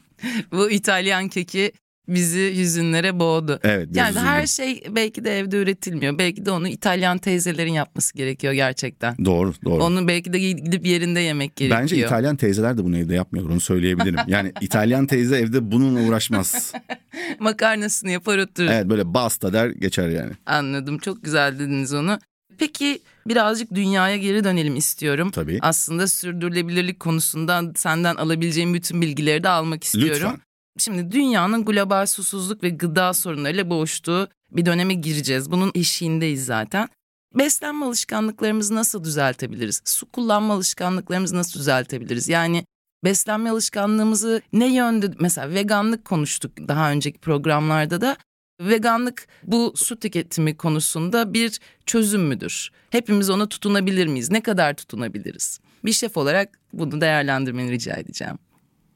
Bu 0.52 0.71
İtalyan 0.71 1.28
keki 1.28 1.73
bizi 2.08 2.54
hüzünlere 2.56 3.20
boğdu. 3.20 3.60
Evet. 3.62 3.88
Yani 3.94 4.08
hüzünlü. 4.08 4.24
her 4.24 4.46
şey 4.46 4.82
belki 4.90 5.24
de 5.24 5.38
evde 5.38 5.56
üretilmiyor. 5.56 6.18
Belki 6.18 6.46
de 6.46 6.50
onu 6.50 6.68
İtalyan 6.68 7.18
teyzelerin 7.18 7.72
yapması 7.72 8.14
gerekiyor 8.14 8.52
gerçekten. 8.52 9.16
Doğru, 9.24 9.52
doğru. 9.64 9.84
Onu 9.84 10.08
belki 10.08 10.32
de 10.32 10.38
gidip 10.38 10.86
yerinde 10.86 11.20
yemek 11.20 11.56
gerekiyor. 11.56 11.80
Bence 11.80 11.96
İtalyan 11.96 12.36
teyzeler 12.36 12.78
de 12.78 12.84
bunu 12.84 12.98
evde 12.98 13.14
yapmıyorlar 13.14 13.52
onu 13.52 13.60
söyleyebilirim. 13.60 14.18
Yani 14.28 14.52
İtalyan 14.60 15.06
teyze 15.06 15.38
evde 15.38 15.72
bununla 15.72 16.08
uğraşmaz. 16.08 16.72
Makarnasını 17.38 18.10
yapar 18.10 18.38
oturur. 18.38 18.68
Evet 18.68 18.86
böyle 18.88 19.14
basta 19.14 19.52
der 19.52 19.68
geçer 19.70 20.08
yani. 20.08 20.32
Anladım 20.46 20.98
çok 20.98 21.24
güzel 21.24 21.58
dediniz 21.58 21.94
onu. 21.94 22.18
Peki 22.58 23.00
birazcık 23.26 23.74
dünyaya 23.74 24.16
geri 24.16 24.44
dönelim 24.44 24.76
istiyorum. 24.76 25.30
Tabii. 25.30 25.58
Aslında 25.62 26.06
sürdürülebilirlik 26.06 27.00
konusunda 27.00 27.62
senden 27.76 28.16
alabileceğim 28.16 28.74
bütün 28.74 29.02
bilgileri 29.02 29.42
de 29.42 29.48
almak 29.48 29.84
istiyorum. 29.84 30.30
Lütfen. 30.32 30.48
Şimdi 30.78 31.12
dünyanın 31.12 31.64
global 31.64 32.06
susuzluk 32.06 32.62
ve 32.62 32.68
gıda 32.68 33.14
sorunlarıyla 33.14 33.70
boğuştuğu 33.70 34.28
bir 34.50 34.66
döneme 34.66 34.94
gireceğiz. 34.94 35.50
Bunun 35.50 35.73
eşiğindeyiz 35.75 36.44
zaten. 36.44 36.88
Beslenme 37.35 37.87
alışkanlıklarımızı 37.87 38.75
nasıl 38.75 39.04
düzeltebiliriz? 39.04 39.82
Su 39.85 40.06
kullanma 40.06 40.54
alışkanlıklarımızı 40.54 41.37
nasıl 41.37 41.61
düzeltebiliriz? 41.61 42.28
Yani 42.28 42.64
beslenme 43.04 43.50
alışkanlığımızı 43.50 44.42
ne 44.52 44.75
yönde 44.75 45.11
mesela 45.20 45.50
veganlık 45.50 46.04
konuştuk 46.04 46.52
daha 46.68 46.90
önceki 46.90 47.18
programlarda 47.18 48.00
da 48.00 48.16
veganlık 48.61 49.26
bu 49.42 49.73
su 49.76 50.00
tüketimi 50.00 50.56
konusunda 50.56 51.35
bir 51.35 51.61
çözüm 51.87 52.23
müdür? 52.23 52.70
Hepimiz 52.90 53.30
ona 53.30 53.49
tutunabilir 53.49 54.06
miyiz? 54.06 54.30
Ne 54.30 54.40
kadar 54.40 54.75
tutunabiliriz? 54.75 55.61
Bir 55.85 55.92
şef 55.92 56.16
olarak 56.16 56.58
bunu 56.73 57.00
değerlendirmeni 57.00 57.70
rica 57.70 57.94
edeceğim. 57.94 58.38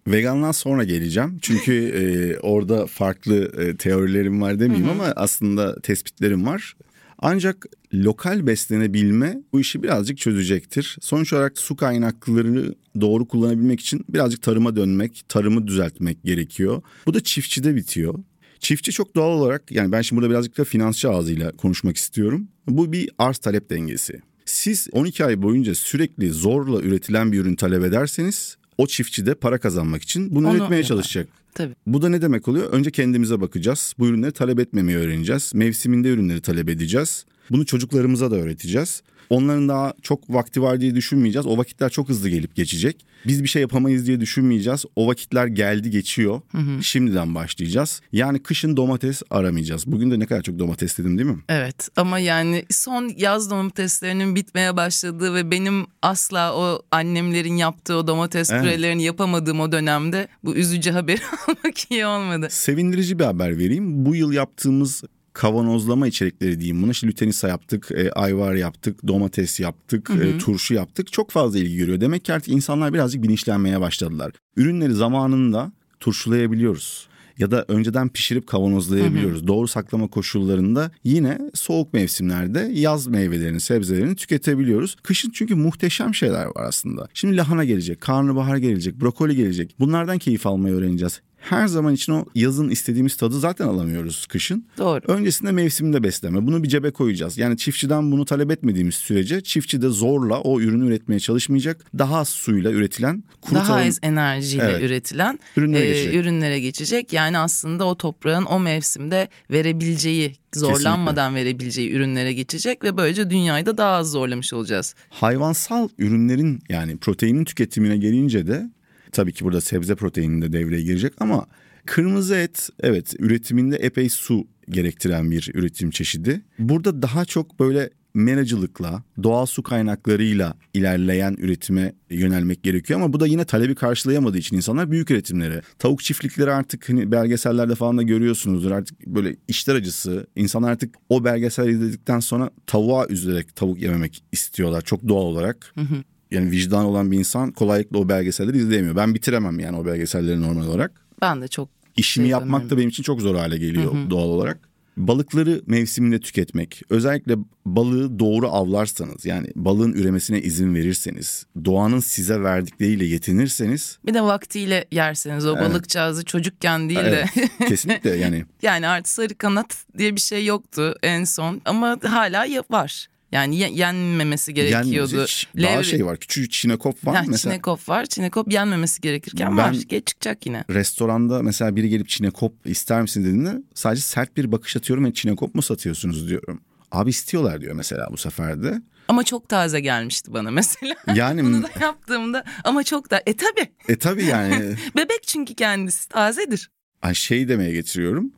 Vegandan 0.06 0.52
sonra 0.52 0.84
geleceğim. 0.84 1.38
Çünkü 1.42 1.72
e, 1.94 2.38
orada 2.38 2.86
farklı 2.86 3.52
e, 3.62 3.76
teorilerim 3.76 4.42
var 4.42 4.60
demeyeyim 4.60 4.88
hı 4.88 4.90
hı. 4.90 4.94
ama 4.94 5.12
aslında 5.16 5.80
tespitlerim 5.80 6.46
var. 6.46 6.76
Ancak 7.18 7.66
lokal 7.94 8.46
beslenebilme 8.46 9.42
bu 9.52 9.60
işi 9.60 9.82
birazcık 9.82 10.18
çözecektir. 10.18 10.96
Sonuç 11.00 11.32
olarak 11.32 11.58
su 11.58 11.76
kaynaklarını 11.76 12.74
doğru 13.00 13.28
kullanabilmek 13.28 13.80
için 13.80 14.04
birazcık 14.08 14.42
tarıma 14.42 14.76
dönmek, 14.76 15.22
tarımı 15.28 15.66
düzeltmek 15.66 16.24
gerekiyor. 16.24 16.82
Bu 17.06 17.14
da 17.14 17.20
çiftçide 17.20 17.76
bitiyor. 17.76 18.14
Çiftçi 18.58 18.92
çok 18.92 19.16
doğal 19.16 19.38
olarak 19.38 19.70
yani 19.70 19.92
ben 19.92 20.02
şimdi 20.02 20.20
burada 20.20 20.30
birazcık 20.30 20.58
da 20.58 20.64
finansçı 20.64 21.10
ağzıyla 21.10 21.52
konuşmak 21.52 21.96
istiyorum. 21.96 22.48
Bu 22.68 22.92
bir 22.92 23.10
arz 23.18 23.38
talep 23.38 23.70
dengesi. 23.70 24.20
Siz 24.44 24.88
12 24.92 25.24
ay 25.24 25.42
boyunca 25.42 25.74
sürekli 25.74 26.30
zorla 26.30 26.80
üretilen 26.80 27.32
bir 27.32 27.40
ürün 27.40 27.54
talep 27.54 27.84
ederseniz 27.84 28.56
o 28.82 28.86
çiftçi 28.86 29.26
de 29.26 29.34
para 29.34 29.58
kazanmak 29.58 30.02
için 30.02 30.34
bunu 30.34 30.48
Onu 30.48 30.56
üretmeye 30.56 30.76
yapar. 30.76 30.88
çalışacak. 30.88 31.28
Tabii. 31.54 31.74
Bu 31.86 32.02
da 32.02 32.08
ne 32.08 32.22
demek 32.22 32.48
oluyor? 32.48 32.72
Önce 32.72 32.90
kendimize 32.90 33.40
bakacağız. 33.40 33.94
Bu 33.98 34.06
ürünleri 34.06 34.32
talep 34.32 34.58
etmemeyi 34.60 34.98
öğreneceğiz. 34.98 35.52
Mevsiminde 35.54 36.08
ürünleri 36.08 36.40
talep 36.40 36.68
edeceğiz. 36.68 37.24
Bunu 37.50 37.66
çocuklarımıza 37.66 38.30
da 38.30 38.36
öğreteceğiz. 38.36 39.02
Onların 39.30 39.68
daha 39.68 39.94
çok 40.02 40.30
vakti 40.30 40.62
var 40.62 40.80
diye 40.80 40.94
düşünmeyeceğiz. 40.94 41.46
O 41.46 41.58
vakitler 41.58 41.90
çok 41.90 42.08
hızlı 42.08 42.28
gelip 42.28 42.56
geçecek. 42.56 43.06
Biz 43.26 43.42
bir 43.42 43.48
şey 43.48 43.62
yapamayız 43.62 44.06
diye 44.06 44.20
düşünmeyeceğiz. 44.20 44.84
O 44.96 45.08
vakitler 45.08 45.46
geldi 45.46 45.90
geçiyor. 45.90 46.40
Hı 46.52 46.58
hı. 46.58 46.82
Şimdiden 46.82 47.34
başlayacağız. 47.34 48.00
Yani 48.12 48.42
kışın 48.42 48.76
domates 48.76 49.22
aramayacağız. 49.30 49.86
Bugün 49.86 50.10
de 50.10 50.18
ne 50.18 50.26
kadar 50.26 50.42
çok 50.42 50.58
domates 50.58 50.98
dedim 50.98 51.18
değil 51.18 51.30
mi? 51.30 51.38
Evet 51.48 51.88
ama 51.96 52.18
yani 52.18 52.64
son 52.70 53.12
yaz 53.16 53.50
domateslerinin 53.50 54.34
bitmeye 54.34 54.76
başladığı 54.76 55.34
ve 55.34 55.50
benim 55.50 55.86
asla 56.02 56.54
o 56.54 56.82
annemlerin 56.90 57.56
yaptığı 57.56 57.96
o 57.96 58.06
domates 58.06 58.50
evet. 58.50 58.62
pürelerini 58.62 59.02
yapamadığım 59.02 59.60
o 59.60 59.72
dönemde 59.72 60.28
bu 60.44 60.54
üzücü 60.54 60.90
haberi 60.90 61.20
almak 61.48 61.90
iyi 61.90 62.06
olmadı. 62.06 62.48
Sevindirici 62.50 63.18
bir 63.18 63.24
haber 63.24 63.58
vereyim. 63.58 64.06
Bu 64.06 64.14
yıl 64.14 64.32
yaptığımız 64.32 65.02
kavanozlama 65.32 66.06
içerikleri 66.06 66.60
diyeyim 66.60 66.82
buna. 66.82 66.90
İşte 66.90 67.06
lütenisa 67.06 67.48
yaptık, 67.48 67.88
e, 67.90 68.10
ayvar 68.10 68.54
yaptık, 68.54 69.08
domates 69.08 69.60
yaptık, 69.60 70.08
hı 70.08 70.12
hı. 70.12 70.24
E, 70.24 70.38
turşu 70.38 70.74
yaptık. 70.74 71.12
Çok 71.12 71.30
fazla 71.30 71.58
ilgi 71.58 71.76
görüyor. 71.76 72.00
Demek 72.00 72.24
ki 72.24 72.32
artık 72.32 72.48
insanlar 72.48 72.94
birazcık 72.94 73.22
bilinçlenmeye 73.22 73.80
başladılar. 73.80 74.32
Ürünleri 74.56 74.92
zamanında 74.92 75.72
turşulayabiliyoruz 76.00 77.08
ya 77.38 77.50
da 77.50 77.64
önceden 77.68 78.08
pişirip 78.08 78.46
kavanozlayabiliyoruz. 78.46 79.38
Hı 79.38 79.42
hı. 79.42 79.46
Doğru 79.46 79.68
saklama 79.68 80.08
koşullarında 80.08 80.90
yine 81.04 81.38
soğuk 81.54 81.94
mevsimlerde 81.94 82.70
yaz 82.72 83.06
meyvelerini, 83.06 83.60
sebzelerini 83.60 84.16
tüketebiliyoruz. 84.16 84.96
Kışın 85.02 85.30
çünkü 85.30 85.54
muhteşem 85.54 86.14
şeyler 86.14 86.44
var 86.46 86.64
aslında. 86.68 87.08
Şimdi 87.14 87.36
lahana 87.36 87.64
gelecek, 87.64 88.00
karnabahar 88.00 88.56
gelecek, 88.56 89.00
brokoli 89.00 89.36
gelecek. 89.36 89.74
Bunlardan 89.80 90.18
keyif 90.18 90.46
almayı 90.46 90.74
öğreneceğiz 90.74 91.20
her 91.42 91.66
zaman 91.66 91.94
için 91.94 92.12
o 92.12 92.24
yazın 92.34 92.68
istediğimiz 92.68 93.16
tadı 93.16 93.40
zaten 93.40 93.66
alamıyoruz 93.66 94.26
kışın. 94.26 94.66
Doğru. 94.78 95.00
Öncesinde 95.08 95.52
mevsimde 95.52 96.02
besleme. 96.02 96.46
Bunu 96.46 96.62
bir 96.62 96.68
cebe 96.68 96.90
koyacağız. 96.90 97.38
Yani 97.38 97.56
çiftçiden 97.56 98.12
bunu 98.12 98.24
talep 98.24 98.50
etmediğimiz 98.50 98.94
sürece 98.94 99.40
çiftçi 99.40 99.82
de 99.82 99.88
zorla 99.88 100.40
o 100.40 100.60
ürünü 100.60 100.86
üretmeye 100.86 101.20
çalışmayacak. 101.20 101.84
Daha 101.98 102.18
az 102.18 102.28
suyla 102.28 102.70
üretilen, 102.70 103.24
kuru 103.40 103.54
daha 103.54 103.74
az 103.74 103.98
enerjiyle 104.02 104.64
evet. 104.64 104.82
üretilen 104.82 105.38
ürünlere, 105.56 105.84
e, 105.84 105.88
geçecek. 105.88 106.14
ürünlere 106.14 106.60
geçecek. 106.60 107.12
Yani 107.12 107.38
aslında 107.38 107.84
o 107.84 107.94
toprağın 107.94 108.44
o 108.44 108.60
mevsimde 108.60 109.28
verebileceği 109.50 110.36
zorlanmadan 110.54 111.30
Kesinlikle. 111.30 111.50
verebileceği 111.50 111.92
ürünlere 111.92 112.32
geçecek 112.32 112.84
ve 112.84 112.96
böylece 112.96 113.30
dünyayı 113.30 113.66
da 113.66 113.78
daha 113.78 113.92
az 113.92 114.10
zorlamış 114.10 114.52
olacağız. 114.52 114.94
Hayvansal 115.10 115.88
ürünlerin 115.98 116.62
yani 116.68 116.96
proteinin 116.96 117.44
tüketimine 117.44 117.96
gelince 117.96 118.46
de 118.46 118.70
Tabii 119.12 119.32
ki 119.32 119.44
burada 119.44 119.60
sebze 119.60 119.94
proteini 119.94 120.42
de 120.42 120.52
devreye 120.52 120.82
girecek 120.82 121.12
ama 121.18 121.46
kırmızı 121.86 122.34
et 122.34 122.70
evet 122.80 123.14
üretiminde 123.18 123.76
epey 123.76 124.08
su 124.08 124.46
gerektiren 124.68 125.30
bir 125.30 125.50
üretim 125.54 125.90
çeşidi. 125.90 126.42
Burada 126.58 127.02
daha 127.02 127.24
çok 127.24 127.60
böyle 127.60 127.90
menacılıkla, 128.14 129.02
doğal 129.22 129.46
su 129.46 129.62
kaynaklarıyla 129.62 130.54
ilerleyen 130.74 131.36
üretime 131.38 131.94
yönelmek 132.10 132.62
gerekiyor 132.62 133.00
ama 133.00 133.12
bu 133.12 133.20
da 133.20 133.26
yine 133.26 133.44
talebi 133.44 133.74
karşılayamadığı 133.74 134.38
için 134.38 134.56
insanlar 134.56 134.90
büyük 134.90 135.10
üretimlere. 135.10 135.62
Tavuk 135.78 136.02
çiftlikleri 136.02 136.52
artık 136.52 136.88
hani 136.88 137.12
belgesellerde 137.12 137.74
falan 137.74 137.98
da 137.98 138.02
görüyorsunuzdur 138.02 138.70
artık 138.70 139.06
böyle 139.06 139.36
işler 139.48 139.74
acısı. 139.74 140.26
İnsanlar 140.36 140.70
artık 140.70 140.94
o 141.08 141.24
belgesel 141.24 141.68
izledikten 141.68 142.20
sonra 142.20 142.50
tavuğa 142.66 143.06
üzülerek 143.06 143.56
tavuk 143.56 143.82
yememek 143.82 144.24
istiyorlar 144.32 144.82
çok 144.82 145.08
doğal 145.08 145.22
olarak. 145.22 145.72
Hı 145.74 145.80
hı 145.80 146.02
yani 146.32 146.50
vicdan 146.50 146.84
olan 146.84 147.10
bir 147.10 147.18
insan 147.18 147.52
kolaylıkla 147.52 147.98
o 147.98 148.08
belgeselleri 148.08 148.56
izleyemiyor. 148.56 148.96
Ben 148.96 149.14
bitiremem 149.14 149.58
yani 149.58 149.76
o 149.76 149.86
belgeselleri 149.86 150.42
normal 150.42 150.66
olarak. 150.66 150.92
Ben 151.22 151.42
de 151.42 151.48
çok 151.48 151.68
İşimi 151.96 152.28
yapmak 152.28 152.70
da 152.70 152.76
benim 152.76 152.88
için 152.88 153.02
çok 153.02 153.20
zor 153.20 153.36
hale 153.36 153.58
geliyor 153.58 153.94
hı 153.94 153.98
hı. 153.98 154.10
doğal 154.10 154.28
olarak. 154.28 154.72
Balıkları 154.96 155.62
mevsiminde 155.66 156.20
tüketmek, 156.20 156.82
özellikle 156.90 157.34
balığı 157.66 158.18
doğru 158.18 158.48
avlarsanız 158.48 159.24
yani 159.24 159.48
balığın 159.56 159.92
üremesine 159.92 160.40
izin 160.40 160.74
verirseniz, 160.74 161.46
doğanın 161.64 162.00
size 162.00 162.42
verdikleriyle 162.42 163.04
yetinirseniz. 163.04 163.98
Bir 164.06 164.14
de 164.14 164.22
vaktiyle 164.22 164.84
yerseniz 164.92 165.46
o 165.46 165.56
evet. 165.58 165.70
balıkçağızı 165.70 166.24
çocukken 166.24 166.88
değil 166.88 167.00
de. 167.00 167.24
Evet, 167.36 167.50
kesinlikle 167.68 168.10
yani. 168.10 168.44
yani 168.62 168.88
artık 168.88 169.08
sarı 169.08 169.34
kanat 169.34 169.76
diye 169.98 170.16
bir 170.16 170.20
şey 170.20 170.44
yoktu 170.44 170.94
en 171.02 171.24
son 171.24 171.60
ama 171.64 171.98
hala 172.02 172.46
var. 172.70 173.08
Yani 173.32 173.56
yenmemesi 173.56 174.54
gerekiyordu. 174.54 175.14
Yenmesi, 175.14 175.46
daha 175.62 175.76
Lev... 175.76 175.82
şey 175.82 176.06
var 176.06 176.16
küçük 176.16 176.50
çinekop 176.50 177.06
var 177.06 177.16
ha, 177.16 177.24
mesela. 177.28 177.52
Çinekop 177.52 177.88
var. 177.88 178.06
Çinekop 178.06 178.52
yenmemesi 178.52 179.00
gerekirken 179.00 179.56
ben 179.56 179.56
var. 179.56 179.72
Geç 179.88 180.06
çıkacak 180.06 180.46
yine. 180.46 180.64
Restoranda 180.70 181.42
mesela 181.42 181.76
biri 181.76 181.88
gelip 181.88 182.08
çinekop 182.08 182.52
ister 182.64 183.02
misin 183.02 183.24
dediğinde 183.24 183.62
sadece 183.74 184.02
sert 184.02 184.36
bir 184.36 184.52
bakış 184.52 184.76
atıyorum 184.76 185.04
ve 185.04 185.12
çinekop 185.12 185.54
mu 185.54 185.62
satıyorsunuz 185.62 186.28
diyorum. 186.28 186.60
Abi 186.92 187.10
istiyorlar 187.10 187.60
diyor 187.60 187.74
mesela 187.74 188.08
bu 188.12 188.16
sefer 188.16 188.62
de. 188.62 188.82
Ama 189.08 189.24
çok 189.24 189.48
taze 189.48 189.80
gelmişti 189.80 190.32
bana 190.32 190.50
mesela. 190.50 190.94
Yani 191.14 191.44
bunu 191.44 191.62
da 191.62 191.68
yaptığımda 191.80 192.44
ama 192.64 192.84
çok 192.84 193.10
da 193.10 193.22
e 193.26 193.36
tabi. 193.36 193.72
E 193.88 193.96
tabi 193.96 194.24
yani. 194.24 194.76
Bebek 194.96 195.22
çünkü 195.26 195.54
kendisi 195.54 196.08
tazedir. 196.08 196.70
Ay 197.02 197.14
şey 197.14 197.48
demeye 197.48 197.72
getiriyorum. 197.72 198.32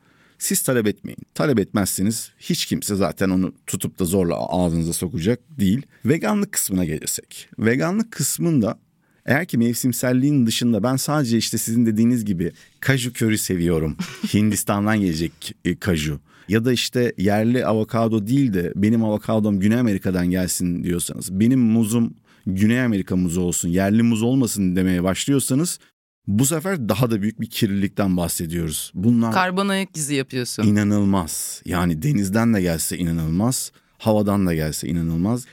Siz 0.44 0.62
talep 0.62 0.87
etmeyin. 0.87 1.18
Talep 1.35 1.59
etmezseniz 1.59 2.30
hiç 2.38 2.66
kimse 2.66 2.94
zaten 2.94 3.30
onu 3.30 3.52
tutup 3.66 3.98
da 3.98 4.04
zorla 4.04 4.37
ağzınıza 4.37 4.92
sokacak 4.92 5.40
değil. 5.59 5.83
Veganlık 6.04 6.52
kısmına 6.52 6.85
gelirsek. 6.85 7.48
Veganlık 7.59 8.12
kısmında 8.12 8.78
eğer 9.26 9.46
ki 9.46 9.59
mevsimselliğin 9.59 10.46
dışında 10.46 10.83
ben 10.83 10.96
sadece 10.96 11.38
işte 11.38 11.59
sizin 11.59 11.87
dediğiniz 11.87 12.24
gibi 12.24 12.52
kaju 12.80 13.12
körü 13.12 13.38
seviyorum. 13.38 13.96
Hindistan'dan 14.35 15.00
gelecek 15.00 15.54
e, 15.64 15.76
kaju. 15.76 16.20
Ya 16.48 16.64
da 16.64 16.72
işte 16.72 17.14
yerli 17.18 17.66
avokado 17.66 18.26
değil 18.26 18.54
de 18.54 18.72
benim 18.76 19.04
avokadom 19.04 19.61
Güney 19.61 19.78
Amerika'dan 19.78 20.30
gelsin 20.30 20.85
diyorsanız. 20.85 21.40
Benim 21.40 21.61
muzum 21.61 22.14
Güney 22.46 22.80
Amerika 22.80 23.16
muzu 23.16 23.40
olsun, 23.40 23.68
yerli 23.68 24.02
muz 24.02 24.22
olmasın 24.22 24.76
demeye 24.76 25.02
başlıyorsanız 25.02 25.78
bu 26.26 26.46
sefer 26.46 26.88
daha 26.88 27.10
da 27.10 27.22
büyük 27.22 27.40
bir 27.40 27.50
kirlilikten 27.50 28.16
bahsediyoruz. 28.16 28.92
Bunlar 28.94 29.32
karbon 29.32 29.68
ayak 29.68 29.96
izi 29.96 30.14
yapıyorsun. 30.14 30.62
İnanılmaz. 30.62 31.62
Yani 31.64 32.02
denizden 32.02 32.54
de 32.54 32.62
gelse 32.62 32.98
inanılmaz, 32.98 33.72
havadan 33.98 34.46
da 34.46 34.54
gelse 34.54 34.88
inanılmaz 34.88 35.46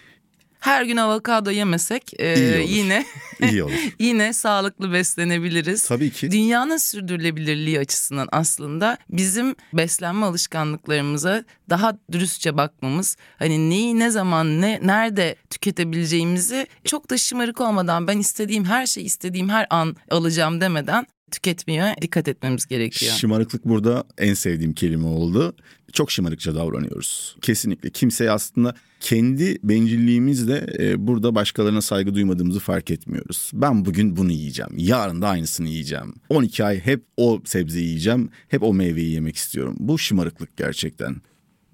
her 0.62 0.84
gün 0.84 0.97
avokado 0.97 1.52
yemesek 1.52 2.12
e, 2.19 2.28
yine 2.67 3.06
İyi 3.50 3.63
olur. 3.63 3.74
yine 4.00 4.34
sağlıklı 4.34 4.93
beslenebiliriz. 4.93 5.88
Tabii 5.88 6.12
ki. 6.12 6.32
Dünyanın 6.32 6.78
sürdürülebilirliği 6.78 7.80
açısından 7.80 8.28
aslında 8.32 8.97
bizim 9.10 9.56
beslenme 9.74 10.26
alışkanlıklarımıza 10.26 11.43
daha 11.69 11.97
dürüstçe 12.12 12.58
bakmamız, 12.58 13.17
hani 13.39 13.69
neyi 13.69 14.00
ne 14.00 14.10
zaman 14.10 14.62
ne 14.62 14.80
nerede 14.84 15.36
tüketebileceğimizi 15.50 16.67
çok 16.86 17.10
da 17.10 17.17
şımarık 17.17 17.62
olmadan 17.62 18.08
ben 18.08 18.17
istediğim 18.17 18.65
her 18.65 18.86
şeyi 18.86 19.06
istediğim 19.06 19.50
her 19.50 19.67
an 19.69 19.95
alacağım 20.12 20.62
demeden 20.62 21.06
tüketmeye 21.32 21.96
dikkat 22.02 22.28
etmemiz 22.28 22.65
gerekiyor. 22.65 23.13
Şımarıklık 23.13 23.65
burada 23.65 24.04
en 24.17 24.34
sevdiğim 24.34 24.74
kelime 24.74 25.08
oldu. 25.08 25.56
Çok 25.94 26.12
şımarıkça 26.12 26.56
davranıyoruz. 26.56 27.36
Kesinlikle. 27.41 27.89
Kimseye 27.89 28.32
aslında 28.32 28.76
kendi 29.00 29.58
bencilliğimizle 29.63 30.67
e, 30.80 31.08
burada 31.08 31.36
başkalarına 31.36 31.82
saygı 31.82 32.13
duymadığımızı 32.13 32.60
fark 32.60 32.91
etmiyoruz. 32.91 33.52
Ben 33.54 33.86
bugün 33.86 34.17
bunu 34.17 34.32
yiyeceğim. 34.32 34.72
Yarın 34.78 35.22
da 35.22 35.28
aynısını 35.28 35.70
yiyeceğim. 35.70 36.13
12 36.30 36.63
ay 36.63 36.80
hep 36.80 37.04
o 37.17 37.41
sebzeyi 37.46 37.86
yiyeceğim. 37.88 38.30
Hep 38.48 38.63
o 38.63 38.74
meyveyi 38.74 39.12
yemek 39.12 39.36
istiyorum. 39.36 39.76
Bu 39.80 40.00
şımarıklık 40.00 40.58
gerçekten. 40.58 41.15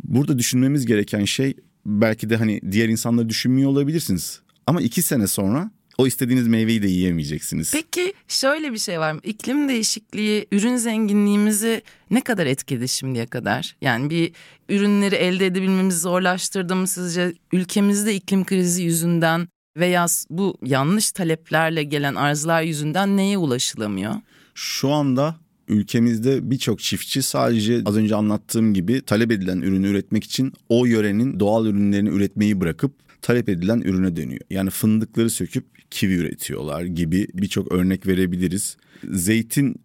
Burada 0.04 0.39
düşünmemiz 0.39 0.86
gereken 0.86 1.26
şey 1.26 1.54
belki 1.86 2.30
de 2.30 2.36
hani 2.36 2.62
diğer 2.72 2.89
insanları 2.89 3.30
düşünmüyor 3.30 3.70
olabilirsiniz. 3.70 4.41
Ama 4.67 4.82
iki 4.82 5.02
sene 5.02 5.28
sonra 5.28 5.72
o 5.97 6.07
istediğiniz 6.07 6.47
meyveyi 6.47 6.81
de 6.81 6.88
yiyemeyeceksiniz. 6.88 7.71
Peki 7.71 8.13
şöyle 8.27 8.73
bir 8.73 8.77
şey 8.77 8.99
var 8.99 9.12
mı? 9.12 9.19
İklim 9.23 9.69
değişikliği 9.69 10.47
ürün 10.51 10.75
zenginliğimizi 10.75 11.81
ne 12.12 12.21
kadar 12.21 12.45
etkiledi 12.45 12.88
şimdiye 12.88 13.25
kadar? 13.25 13.75
Yani 13.81 14.10
bir 14.10 14.31
ürünleri 14.69 15.15
elde 15.15 15.45
edebilmemizi 15.45 15.99
zorlaştırdı 15.99 16.75
mı 16.75 16.88
sizce? 16.88 17.33
Ülkemizde 17.53 18.15
iklim 18.15 18.45
krizi 18.45 18.83
yüzünden 18.83 19.47
veya 19.77 20.05
bu 20.29 20.57
yanlış 20.63 21.12
taleplerle 21.12 21.83
gelen 21.83 22.15
arzlar 22.15 22.62
yüzünden 22.62 23.17
neye 23.17 23.38
ulaşılamıyor? 23.38 24.15
Şu 24.55 24.89
anda 24.89 25.36
ülkemizde 25.67 26.51
birçok 26.51 26.79
çiftçi 26.79 27.21
sadece 27.21 27.81
az 27.86 27.97
önce 27.97 28.15
anlattığım 28.15 28.73
gibi 28.73 29.01
talep 29.01 29.31
edilen 29.31 29.62
ürünü 29.62 29.88
üretmek 29.88 30.23
için 30.23 30.53
o 30.69 30.86
yörenin 30.86 31.39
doğal 31.39 31.65
ürünlerini 31.65 32.10
üretmeyi 32.10 32.62
bırakıp 32.62 33.07
talep 33.21 33.49
edilen 33.49 33.80
ürüne 33.80 34.15
dönüyor. 34.15 34.41
Yani 34.49 34.69
fındıkları 34.69 35.30
söküp 35.30 35.91
kivi 35.91 36.13
üretiyorlar 36.13 36.84
gibi 36.84 37.27
birçok 37.34 37.71
örnek 37.71 38.08
verebiliriz. 38.08 38.77
Zeytin 39.12 39.75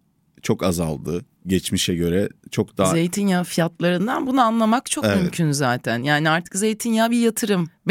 çok 0.41 0.63
azaldı 0.63 1.25
geçmişe 1.47 1.95
göre 1.95 2.29
çok 2.51 2.77
daha... 2.77 2.91
Zeytinyağı 2.91 3.43
fiyatlarından 3.43 4.27
bunu 4.27 4.41
anlamak 4.41 4.85
çok 4.85 5.05
evet. 5.05 5.21
mümkün 5.21 5.51
zaten. 5.51 6.03
Yani 6.03 6.29
artık 6.29 6.55
zeytinyağı 6.55 7.11
bir 7.11 7.19
yatırım. 7.19 7.69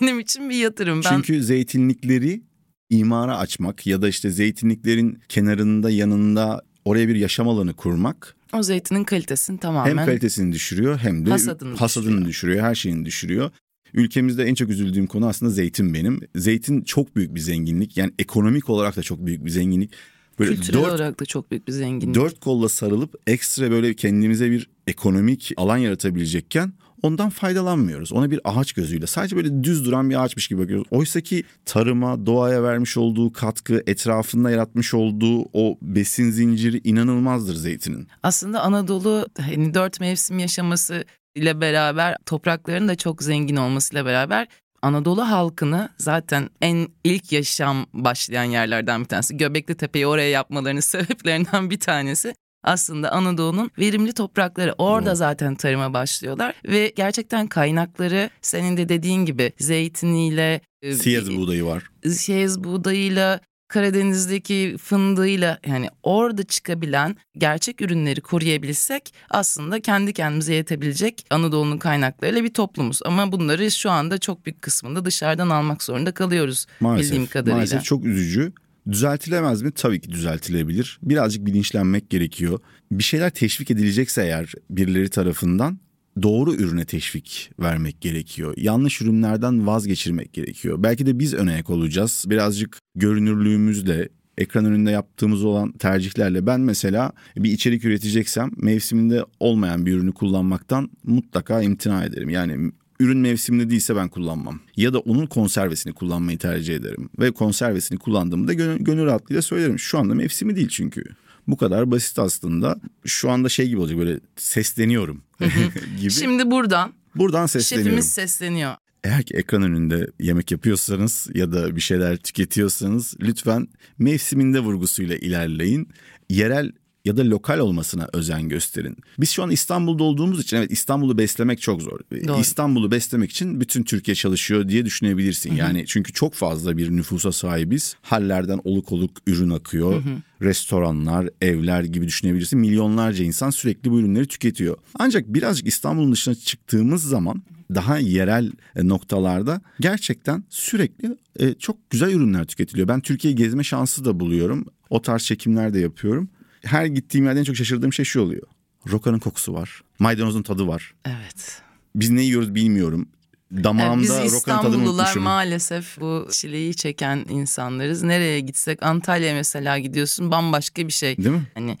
Benim 0.00 0.20
için 0.20 0.50
bir 0.50 0.56
yatırım. 0.56 1.00
Ben... 1.04 1.10
Çünkü 1.10 1.42
zeytinlikleri 1.42 2.42
imara 2.90 3.38
açmak 3.38 3.86
ya 3.86 4.02
da 4.02 4.08
işte 4.08 4.30
zeytinliklerin 4.30 5.20
kenarında 5.28 5.90
yanında 5.90 6.62
oraya 6.84 7.08
bir 7.08 7.16
yaşam 7.16 7.48
alanı 7.48 7.74
kurmak 7.74 8.36
O 8.52 8.62
zeytinin 8.62 9.04
kalitesini 9.04 9.58
tamamen 9.58 9.98
hem 9.98 10.06
kalitesini 10.06 10.52
düşürüyor 10.52 10.98
hem 10.98 11.26
de 11.26 11.30
Hasadını 11.30 11.76
hasadını 11.76 12.10
düşürüyor. 12.10 12.28
düşürüyor. 12.28 12.64
Her 12.64 12.74
şeyini 12.74 13.04
düşürüyor. 13.04 13.50
Ülkemizde 13.94 14.44
en 14.44 14.54
çok 14.54 14.70
üzüldüğüm 14.70 15.06
konu 15.06 15.26
aslında 15.26 15.50
zeytin 15.50 15.94
benim. 15.94 16.20
Zeytin 16.36 16.82
çok 16.82 17.16
büyük 17.16 17.34
bir 17.34 17.40
zenginlik. 17.40 17.96
Yani 17.96 18.12
ekonomik 18.18 18.70
olarak 18.70 18.96
da 18.96 19.02
çok 19.02 19.26
büyük 19.26 19.44
bir 19.44 19.50
zenginlik. 19.50 19.90
Böyle 20.38 20.54
kültürel 20.54 20.80
dört, 20.80 20.88
olarak 20.88 21.20
da 21.20 21.24
çok 21.24 21.50
büyük 21.50 21.68
bir 21.68 21.72
zenginlik. 21.72 22.14
dört 22.14 22.40
kolla 22.40 22.68
sarılıp 22.68 23.14
ekstra 23.26 23.70
böyle 23.70 23.94
kendimize 23.94 24.50
bir 24.50 24.70
ekonomik 24.86 25.52
alan 25.56 25.76
yaratabilecekken 25.76 26.72
ondan 27.02 27.30
faydalanmıyoruz. 27.30 28.12
Ona 28.12 28.30
bir 28.30 28.40
ağaç 28.44 28.72
gözüyle 28.72 29.06
sadece 29.06 29.36
böyle 29.36 29.64
düz 29.64 29.84
duran 29.84 30.10
bir 30.10 30.24
ağaçmış 30.24 30.48
gibi 30.48 30.62
bakıyoruz. 30.62 30.86
Oysa 30.90 31.20
ki 31.20 31.44
tarıma, 31.64 32.26
doğaya 32.26 32.62
vermiş 32.62 32.96
olduğu 32.96 33.32
katkı, 33.32 33.82
etrafında 33.86 34.50
yaratmış 34.50 34.94
olduğu 34.94 35.42
o 35.52 35.78
besin 35.82 36.30
zinciri 36.30 36.80
inanılmazdır 36.84 37.54
zeytinin. 37.54 38.08
Aslında 38.22 38.60
Anadolu 38.60 39.26
hani 39.38 39.74
dört 39.74 40.00
mevsim 40.00 40.38
yaşaması 40.38 41.04
ile 41.34 41.60
beraber 41.60 42.16
toprakların 42.26 42.88
da 42.88 42.96
çok 42.96 43.22
zengin 43.22 43.56
olmasıyla 43.56 44.06
beraber 44.06 44.48
Anadolu 44.82 45.22
halkını 45.22 45.88
zaten 45.98 46.50
en 46.60 46.88
ilk 47.04 47.32
yaşam 47.32 47.86
başlayan 47.92 48.44
yerlerden 48.44 49.00
bir 49.00 49.08
tanesi. 49.08 49.36
Göbekli 49.36 49.74
Tepe'yi 49.74 50.06
oraya 50.06 50.30
yapmalarının 50.30 50.80
sebeplerinden 50.94 51.70
bir 51.70 51.80
tanesi. 51.80 52.34
Aslında 52.64 53.12
Anadolu'nun 53.12 53.70
verimli 53.78 54.12
toprakları 54.12 54.74
orada 54.78 55.14
zaten 55.14 55.54
tarıma 55.54 55.92
başlıyorlar 55.92 56.54
ve 56.64 56.92
gerçekten 56.96 57.46
kaynakları 57.46 58.30
senin 58.42 58.76
de 58.76 58.88
dediğin 58.88 59.24
gibi 59.26 59.52
zeytiniyle, 59.58 60.60
e, 60.82 60.94
Siyaz 60.94 61.36
buğdayı 61.36 61.64
var. 61.64 61.90
Siyez 62.08 62.64
buğdayıyla, 62.64 63.40
Karadeniz'deki 63.72 64.76
fındığıyla 64.78 65.58
yani 65.66 65.88
orada 66.02 66.42
çıkabilen 66.42 67.16
gerçek 67.38 67.80
ürünleri 67.80 68.20
koruyabilsek 68.20 69.14
aslında 69.30 69.80
kendi 69.80 70.12
kendimize 70.12 70.54
yetebilecek 70.54 71.26
Anadolu'nun 71.30 71.78
kaynaklarıyla 71.78 72.44
bir 72.44 72.54
toplumuz. 72.54 73.00
Ama 73.04 73.32
bunları 73.32 73.70
şu 73.70 73.90
anda 73.90 74.18
çok 74.18 74.46
büyük 74.46 74.62
kısmında 74.62 75.04
dışarıdan 75.04 75.50
almak 75.50 75.82
zorunda 75.82 76.12
kalıyoruz 76.12 76.66
Maalesef, 76.80 77.06
bildiğim 77.10 77.26
kadarıyla. 77.26 77.54
Maalesef 77.54 77.84
çok 77.84 78.04
üzücü. 78.04 78.52
Düzeltilemez 78.90 79.62
mi? 79.62 79.72
Tabii 79.72 80.00
ki 80.00 80.12
düzeltilebilir. 80.12 80.98
Birazcık 81.02 81.46
bilinçlenmek 81.46 82.10
gerekiyor. 82.10 82.60
Bir 82.90 83.04
şeyler 83.04 83.30
teşvik 83.30 83.70
edilecekse 83.70 84.22
eğer 84.22 84.52
birileri 84.70 85.08
tarafından 85.08 85.78
doğru 86.22 86.54
ürüne 86.54 86.84
teşvik 86.84 87.50
vermek 87.60 88.00
gerekiyor. 88.00 88.54
Yanlış 88.56 89.02
ürünlerden 89.02 89.66
vazgeçirmek 89.66 90.32
gerekiyor. 90.32 90.82
Belki 90.82 91.06
de 91.06 91.18
biz 91.18 91.34
öne 91.34 91.62
olacağız. 91.68 92.24
Birazcık 92.28 92.78
görünürlüğümüzle, 92.94 94.08
ekran 94.38 94.64
önünde 94.64 94.90
yaptığımız 94.90 95.44
olan 95.44 95.72
tercihlerle 95.72 96.46
ben 96.46 96.60
mesela 96.60 97.12
bir 97.36 97.50
içerik 97.50 97.84
üreteceksem 97.84 98.50
mevsiminde 98.56 99.24
olmayan 99.40 99.86
bir 99.86 99.92
ürünü 99.92 100.12
kullanmaktan 100.12 100.90
mutlaka 101.04 101.62
imtina 101.62 102.04
ederim. 102.04 102.28
Yani 102.28 102.72
ürün 103.00 103.18
mevsiminde 103.18 103.70
değilse 103.70 103.96
ben 103.96 104.08
kullanmam. 104.08 104.60
Ya 104.76 104.92
da 104.92 104.98
onun 104.98 105.26
konservesini 105.26 105.92
kullanmayı 105.92 106.38
tercih 106.38 106.76
ederim. 106.76 107.08
Ve 107.18 107.30
konservesini 107.30 107.98
kullandığımda 107.98 108.52
gönül, 108.52 108.78
gönül 108.78 109.06
rahatlığıyla 109.06 109.42
söylerim. 109.42 109.78
Şu 109.78 109.98
anda 109.98 110.14
mevsimi 110.14 110.56
değil 110.56 110.68
çünkü. 110.68 111.04
Bu 111.48 111.56
kadar 111.56 111.90
basit 111.90 112.18
aslında. 112.18 112.76
Şu 113.04 113.30
anda 113.30 113.48
şey 113.48 113.68
gibi 113.68 113.80
olacak 113.80 113.98
böyle 113.98 114.20
sesleniyorum 114.36 115.22
gibi. 116.00 116.10
Şimdi 116.10 116.50
buradan 116.50 116.92
Buradan 117.14 117.46
sesleniyorum. 117.46 117.90
şefimiz 117.90 118.12
sesleniyor. 118.12 118.74
Eğer 119.04 119.22
ki 119.22 119.34
ekran 119.34 119.62
önünde 119.62 120.10
yemek 120.20 120.50
yapıyorsanız 120.52 121.28
ya 121.34 121.52
da 121.52 121.76
bir 121.76 121.80
şeyler 121.80 122.16
tüketiyorsanız 122.16 123.14
lütfen 123.20 123.68
mevsiminde 123.98 124.60
vurgusuyla 124.60 125.16
ilerleyin. 125.16 125.88
Yerel 126.30 126.72
ya 127.04 127.16
da 127.16 127.24
lokal 127.30 127.58
olmasına 127.58 128.08
özen 128.12 128.48
gösterin. 128.48 128.96
Biz 129.18 129.30
şu 129.30 129.42
an 129.42 129.50
İstanbul'da 129.50 130.04
olduğumuz 130.04 130.40
için 130.40 130.56
evet 130.56 130.72
İstanbul'u 130.72 131.18
beslemek 131.18 131.60
çok 131.60 131.82
zor. 131.82 132.00
Doğru. 132.28 132.40
İstanbul'u 132.40 132.90
beslemek 132.90 133.30
için 133.30 133.60
bütün 133.60 133.82
Türkiye 133.82 134.14
çalışıyor 134.14 134.68
diye 134.68 134.84
düşünebilirsin. 134.84 135.54
Yani 135.54 135.84
çünkü 135.86 136.12
çok 136.12 136.34
fazla 136.34 136.76
bir 136.76 136.90
nüfusa 136.90 137.32
sahibiz. 137.32 137.96
Hallerden 138.02 138.60
oluk 138.64 138.92
oluk 138.92 139.10
ürün 139.26 139.50
akıyor. 139.50 140.02
Restoranlar, 140.42 141.28
evler 141.40 141.84
gibi 141.84 142.06
düşünebilirsin. 142.06 142.58
Milyonlarca 142.58 143.24
insan 143.24 143.50
sürekli 143.50 143.90
bu 143.90 144.00
ürünleri 144.00 144.26
tüketiyor. 144.26 144.76
Ancak 144.98 145.34
birazcık 145.34 145.66
İstanbul'un 145.66 146.12
dışına 146.12 146.34
çıktığımız 146.34 147.04
zaman 147.04 147.42
daha 147.74 147.98
yerel 147.98 148.52
e, 148.76 148.88
noktalarda 148.88 149.60
gerçekten 149.80 150.44
sürekli 150.48 151.16
e, 151.38 151.54
çok 151.54 151.90
güzel 151.90 152.12
ürünler 152.12 152.44
tüketiliyor. 152.44 152.88
Ben 152.88 153.00
Türkiye'yi 153.00 153.36
gezme 153.36 153.64
şansı 153.64 154.04
da 154.04 154.20
buluyorum. 154.20 154.66
O 154.90 155.02
tarz 155.02 155.22
çekimler 155.22 155.74
de 155.74 155.80
yapıyorum. 155.80 156.28
Her 156.64 156.86
gittiğim 156.86 157.26
yerden 157.26 157.40
en 157.40 157.44
çok 157.44 157.56
şaşırdığım 157.56 157.92
şey 157.92 158.04
şu 158.04 158.20
oluyor. 158.20 158.42
Rokanın 158.90 159.18
kokusu 159.18 159.54
var. 159.54 159.82
Maydanozun 159.98 160.42
tadı 160.42 160.66
var. 160.66 160.94
Evet. 161.04 161.62
Biz 161.94 162.10
ne 162.10 162.22
yiyoruz 162.22 162.54
bilmiyorum. 162.54 163.08
Damağımda 163.52 164.02
biz 164.02 164.32
rokanın 164.32 164.56
tadını 164.56 164.68
İstanbullular 164.68 165.04
unutmuşum. 165.04 165.22
maalesef 165.22 166.00
bu 166.00 166.28
çileyi 166.30 166.74
çeken 166.74 167.26
insanlarız. 167.28 168.02
Nereye 168.02 168.40
gitsek 168.40 168.82
Antalya 168.82 169.34
mesela 169.34 169.78
gidiyorsun 169.78 170.30
bambaşka 170.30 170.86
bir 170.86 170.92
şey. 170.92 171.16
Değil 171.16 171.28
mi? 171.28 171.46
Hani 171.54 171.78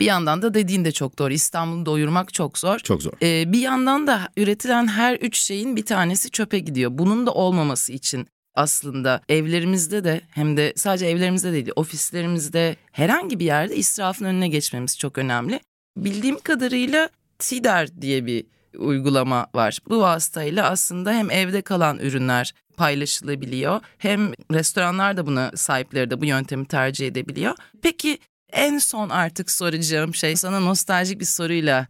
bir 0.00 0.04
yandan 0.04 0.42
da 0.42 0.54
dediğin 0.54 0.84
de 0.84 0.92
çok 0.92 1.18
doğru. 1.18 1.32
İstanbul'u 1.32 1.86
doyurmak 1.86 2.34
çok 2.34 2.58
zor. 2.58 2.78
Çok 2.78 3.02
zor. 3.02 3.12
Ee, 3.22 3.52
bir 3.52 3.58
yandan 3.58 4.06
da 4.06 4.28
üretilen 4.36 4.86
her 4.86 5.16
üç 5.16 5.38
şeyin 5.38 5.76
bir 5.76 5.84
tanesi 5.86 6.30
çöpe 6.30 6.58
gidiyor. 6.58 6.90
Bunun 6.94 7.26
da 7.26 7.32
olmaması 7.32 7.92
için 7.92 8.26
aslında 8.58 9.20
evlerimizde 9.28 10.04
de 10.04 10.20
hem 10.30 10.56
de 10.56 10.72
sadece 10.76 11.06
evlerimizde 11.06 11.52
değil 11.52 11.70
ofislerimizde 11.76 12.76
herhangi 12.92 13.38
bir 13.38 13.44
yerde 13.44 13.76
israfın 13.76 14.24
önüne 14.24 14.48
geçmemiz 14.48 14.98
çok 14.98 15.18
önemli. 15.18 15.60
Bildiğim 15.96 16.40
kadarıyla 16.40 17.08
TİDER 17.38 18.00
diye 18.00 18.26
bir 18.26 18.44
uygulama 18.78 19.46
var. 19.54 19.78
Bu 19.88 20.00
vasıtayla 20.00 20.70
aslında 20.70 21.12
hem 21.12 21.30
evde 21.30 21.62
kalan 21.62 21.98
ürünler 21.98 22.54
paylaşılabiliyor 22.76 23.80
hem 23.98 24.32
restoranlar 24.52 25.16
da 25.16 25.26
buna 25.26 25.52
sahipleri 25.54 26.10
de 26.10 26.20
bu 26.20 26.24
yöntemi 26.24 26.66
tercih 26.66 27.06
edebiliyor. 27.06 27.54
Peki 27.82 28.18
en 28.52 28.78
son 28.78 29.08
artık 29.08 29.50
soracağım 29.50 30.14
şey 30.14 30.36
sana 30.36 30.60
nostaljik 30.60 31.20
bir 31.20 31.24
soruyla 31.24 31.86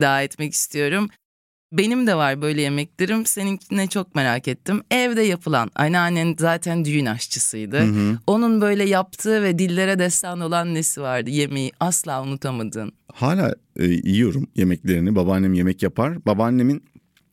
daha 0.00 0.22
etmek 0.22 0.52
istiyorum. 0.52 1.08
Benim 1.72 2.06
de 2.06 2.14
var 2.14 2.42
böyle 2.42 2.62
yemeklerim. 2.62 3.26
Seninkine 3.26 3.86
çok 3.86 4.14
merak 4.14 4.48
ettim. 4.48 4.82
Evde 4.90 5.22
yapılan, 5.22 5.70
anneannen 5.74 6.36
zaten 6.38 6.84
düğün 6.84 7.06
aşçısıydı. 7.06 7.78
Hı 7.78 7.84
hı. 7.84 8.18
Onun 8.26 8.60
böyle 8.60 8.84
yaptığı 8.84 9.42
ve 9.42 9.58
dillere 9.58 9.98
destan 9.98 10.40
olan 10.40 10.74
nesi 10.74 11.00
vardı? 11.00 11.30
Yemeği 11.30 11.72
asla 11.80 12.22
unutamadığın. 12.22 12.92
Hala 13.12 13.54
e, 13.76 13.84
yiyorum 13.84 14.46
yemeklerini. 14.56 15.16
Babaannem 15.16 15.54
yemek 15.54 15.82
yapar. 15.82 16.26
Babaannemin 16.26 16.82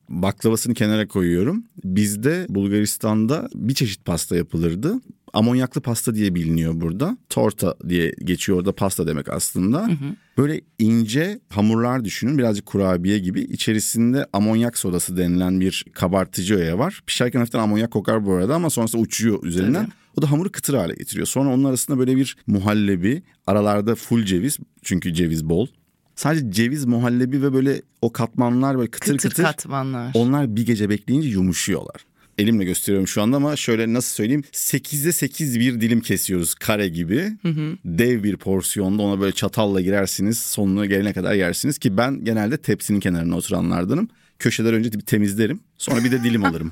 baklavasını 0.09 0.73
kenara 0.73 1.07
koyuyorum. 1.07 1.63
Bizde 1.83 2.45
Bulgaristan'da 2.49 3.49
bir 3.55 3.73
çeşit 3.73 4.05
pasta 4.05 4.35
yapılırdı. 4.35 5.01
Amonyaklı 5.33 5.81
pasta 5.81 6.15
diye 6.15 6.35
biliniyor 6.35 6.81
burada. 6.81 7.17
Torta 7.29 7.75
diye 7.89 8.13
geçiyor 8.23 8.57
orada 8.57 8.75
pasta 8.75 9.07
demek 9.07 9.29
aslında. 9.29 9.89
Böyle 10.37 10.61
ince 10.79 11.39
hamurlar 11.49 12.05
düşünün 12.05 12.37
birazcık 12.37 12.65
kurabiye 12.65 13.19
gibi. 13.19 13.41
İçerisinde 13.41 14.25
amonyak 14.33 14.77
sodası 14.77 15.17
denilen 15.17 15.59
bir 15.59 15.85
kabartıcı 15.93 16.55
öğe 16.55 16.77
var. 16.77 17.01
Pişerken 17.07 17.39
hafiften 17.39 17.59
amonyak 17.59 17.91
kokar 17.91 18.25
bu 18.25 18.33
arada 18.33 18.55
ama 18.55 18.69
sonrasında 18.69 19.01
uçuyor 19.01 19.43
üzerinden. 19.43 19.83
Tabii. 19.85 19.93
O 20.17 20.21
da 20.21 20.31
hamuru 20.31 20.51
kıtır 20.51 20.73
hale 20.73 20.93
getiriyor. 20.93 21.27
Sonra 21.27 21.49
onun 21.49 21.63
arasında 21.63 21.99
böyle 21.99 22.15
bir 22.15 22.37
muhallebi, 22.47 23.23
aralarda 23.47 23.95
full 23.95 24.25
ceviz 24.25 24.57
çünkü 24.83 25.13
ceviz 25.13 25.49
bol. 25.49 25.67
Sadece 26.15 26.51
ceviz, 26.51 26.85
muhallebi 26.85 27.41
ve 27.41 27.53
böyle 27.53 27.81
o 28.01 28.11
katmanlar 28.13 28.77
böyle 28.77 28.91
kıtır 28.91 29.11
Kıtır, 29.17 29.29
kıtır. 29.29 29.43
katmanlar. 29.43 30.11
Onlar 30.13 30.55
bir 30.55 30.65
gece 30.65 30.89
bekleyince 30.89 31.29
yumuşuyorlar. 31.29 32.05
Elimle 32.37 32.63
gösteriyorum 32.65 33.07
şu 33.07 33.21
anda 33.21 33.37
ama 33.37 33.55
şöyle 33.55 33.93
nasıl 33.93 34.15
söyleyeyim 34.15 34.43
8'de 34.53 35.11
8 35.11 35.59
bir 35.59 35.81
dilim 35.81 36.01
kesiyoruz 36.01 36.53
kare 36.55 36.87
gibi. 36.87 37.31
Dev 37.85 38.23
bir 38.23 38.37
porsiyonda 38.37 39.01
ona 39.03 39.19
böyle 39.21 39.31
çatalla 39.31 39.81
girersiniz 39.81 40.37
sonuna 40.39 40.85
gelene 40.85 41.13
kadar 41.13 41.33
yersiniz 41.33 41.77
ki 41.77 41.97
ben 41.97 42.23
genelde 42.25 42.57
tepsinin 42.57 42.99
kenarına 42.99 43.37
oturanlardanım. 43.37 44.09
Köşeler 44.39 44.73
önce 44.73 44.91
bir 44.93 44.99
temizlerim 44.99 45.59
sonra 45.77 46.03
bir 46.03 46.11
de 46.11 46.23
dilim 46.23 46.45
alırım. 46.45 46.69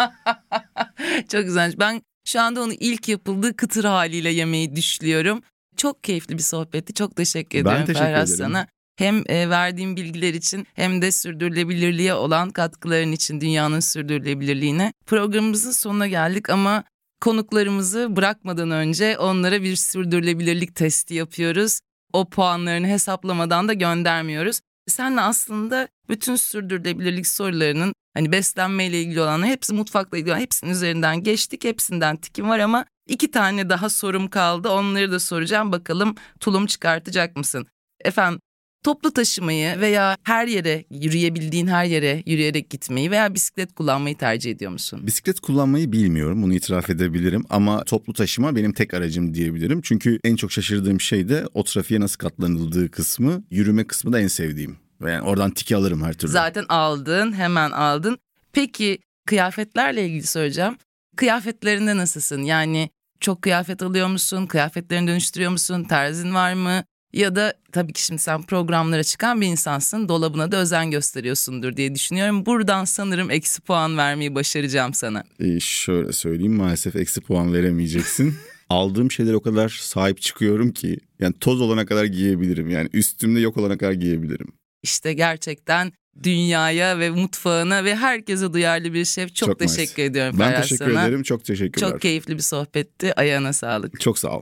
Çok 1.32 1.44
güzel. 1.46 1.74
Ben 1.80 2.02
şu 2.28 2.42
anda 2.42 2.62
onu 2.64 2.74
ilk 2.74 3.10
yapıldığı 3.10 3.56
kıtır 3.56 3.84
haliyle 3.84 4.30
yemeyi 4.30 4.76
düşlüyorum. 4.76 5.42
Çok 5.78 6.04
keyifli 6.04 6.38
bir 6.38 6.44
sohbetti. 6.44 6.94
Çok 6.94 7.16
teşekkür 7.16 7.66
Ben 7.66 7.72
ederim 7.72 7.86
teşekkür 7.86 8.06
Ferhat 8.06 8.28
ederim. 8.30 8.38
sana. 8.38 8.68
Hem 8.96 9.24
e, 9.30 9.50
verdiğim 9.50 9.96
bilgiler 9.96 10.34
için 10.34 10.68
hem 10.74 11.02
de 11.02 11.12
sürdürülebilirliğe 11.12 12.14
olan 12.14 12.50
katkıların 12.50 13.12
için 13.12 13.42
dünyanın 13.42 13.80
sürdürülebilirliğine. 13.80 14.94
Programımızın 15.06 15.72
sonuna 15.72 16.08
geldik 16.08 16.50
ama 16.50 16.84
konuklarımızı 17.22 18.16
bırakmadan 18.16 18.72
önce 18.72 19.18
onlara 19.18 19.62
bir 19.64 19.76
sürdürülebilirlik 19.76 20.76
testi 20.76 21.14
yapıyoruz. 21.14 21.80
O 22.14 22.30
puanlarını 22.30 22.88
hesaplamadan 22.88 23.68
da 23.68 23.74
göndermiyoruz. 23.74 24.60
Senle 24.88 25.22
aslında 25.22 25.88
bütün 26.10 26.36
sürdürülebilirlik 26.36 27.28
sorularının 27.28 27.94
hani 28.14 28.32
beslenmeyle 28.32 29.02
ilgili 29.02 29.22
olan 29.22 29.46
hepsi 29.46 29.74
mutfakla 29.74 30.18
ilgili 30.18 30.32
olan 30.32 30.42
hepsinin 30.42 30.72
üzerinden 30.72 31.24
geçtik. 31.24 31.64
Hepsinden 31.64 32.18
tikim 32.18 32.50
var 32.50 32.60
ama 32.60 32.86
iki 33.08 33.32
tane 33.32 33.70
daha 33.70 33.90
sorum 33.90 34.28
kaldı. 34.28 34.70
Onları 34.70 35.12
da 35.12 35.20
soracağım. 35.20 35.72
Bakalım 35.72 36.16
tulum 36.40 36.66
çıkartacak 36.66 37.36
mısın? 37.36 37.68
efendim 38.06 38.40
toplu 38.86 39.12
taşımayı 39.12 39.80
veya 39.80 40.18
her 40.24 40.48
yere 40.48 40.86
yürüyebildiğin 40.90 41.68
her 41.68 41.86
yere 41.86 42.24
yürüyerek 42.26 42.70
gitmeyi 42.70 43.12
veya 43.12 43.34
bisiklet 43.34 43.76
kullanmayı 43.76 44.18
tercih 44.18 44.52
ediyor 44.52 44.72
musun? 44.72 45.08
Bisiklet 45.08 45.40
kullanmayı 45.40 45.92
bilmiyorum 45.92 46.44
bunu 46.44 46.54
itiraf 46.54 46.90
edebilirim 46.90 47.46
ama 47.50 47.84
toplu 47.84 48.14
taşıma 48.14 48.56
benim 48.56 48.74
tek 48.74 48.94
aracım 48.94 49.34
diyebilirim. 49.34 49.82
Çünkü 49.82 50.20
en 50.24 50.36
çok 50.36 50.52
şaşırdığım 50.52 51.02
şey 51.02 51.30
de 51.30 51.46
o 51.54 51.64
trafiğe 51.64 52.00
nasıl 52.00 52.18
katlanıldığı 52.18 52.92
kısmı 52.92 53.44
yürüme 53.52 53.88
kısmı 53.88 54.14
da 54.14 54.20
en 54.20 54.28
sevdiğim. 54.28 54.78
Yani 55.02 55.22
oradan 55.22 55.52
tiki 55.52 55.76
alırım 55.76 56.04
her 56.04 56.14
türlü. 56.14 56.32
Zaten 56.32 56.66
aldın 56.70 57.34
hemen 57.34 57.72
aldın. 57.72 58.18
Peki 58.54 59.00
kıyafetlerle 59.26 60.06
ilgili 60.06 60.28
söyleyeceğim. 60.28 60.78
Kıyafetlerinde 61.16 61.98
nasılsın? 61.98 62.42
Yani 62.42 62.90
çok 63.20 63.42
kıyafet 63.42 63.84
alıyor 63.84 64.08
musun? 64.08 64.46
Kıyafetlerini 64.46 65.08
dönüştürüyor 65.08 65.52
musun? 65.52 65.84
Terzin 65.84 66.34
var 66.34 66.54
mı? 66.54 66.84
Ya 67.16 67.36
da 67.36 67.54
tabii 67.72 67.94
ki 67.94 68.06
şimdi 68.06 68.22
sen 68.22 68.44
programlara 68.44 69.04
çıkan 69.04 69.42
bir 69.42 69.48
insansın. 69.48 70.10
Dolabına 70.10 70.52
da 70.52 70.58
özen 70.58 70.92
gösteriyorsundur 70.92 71.78
diye 71.78 71.96
düşünüyorum. 71.96 72.46
Buradan 72.46 72.86
sanırım 72.86 73.32
eksi 73.32 73.62
puan 73.62 73.98
vermeyi 73.98 74.36
başaracağım 74.36 74.94
sana. 74.94 75.24
Ee, 75.40 75.60
şöyle 75.60 76.14
söyleyeyim 76.14 76.56
maalesef 76.56 76.96
eksi 76.96 77.22
puan 77.22 77.54
veremeyeceksin. 77.54 78.36
Aldığım 78.70 79.12
şeylere 79.12 79.36
o 79.36 79.42
kadar 79.42 79.70
sahip 79.82 80.22
çıkıyorum 80.22 80.72
ki 80.72 80.98
yani 81.20 81.34
toz 81.40 81.62
olana 81.62 81.86
kadar 81.86 82.06
giyebilirim. 82.06 82.70
Yani 82.70 82.90
üstümde 82.94 83.40
yok 83.40 83.58
olana 83.58 83.78
kadar 83.78 83.92
giyebilirim. 83.92 84.48
İşte 84.84 85.14
gerçekten 85.14 85.94
dünyaya 86.24 87.00
ve 87.00 87.10
mutfağına 87.10 87.84
ve 87.84 87.96
herkese 87.96 88.54
duyarlı 88.54 88.94
bir 88.94 89.06
şef. 89.06 89.36
Çok, 89.36 89.50
Çok 89.50 89.60
teşekkür 89.60 89.94
nice. 89.94 90.04
ediyorum 90.04 90.36
Ben 90.40 90.50
Ferhat 90.50 90.64
teşekkür 90.64 90.86
sana. 90.94 91.04
ederim. 91.04 91.24
Çok 91.24 91.46
teşekkürler. 91.46 91.90
Çok 91.90 92.02
keyifli 92.02 92.38
bir 92.38 92.42
sohbetti. 92.42 93.14
Ayağına 93.14 93.54
sağlık. 93.54 94.00
Çok 94.00 94.20
sağ 94.20 94.38
ol. 94.38 94.42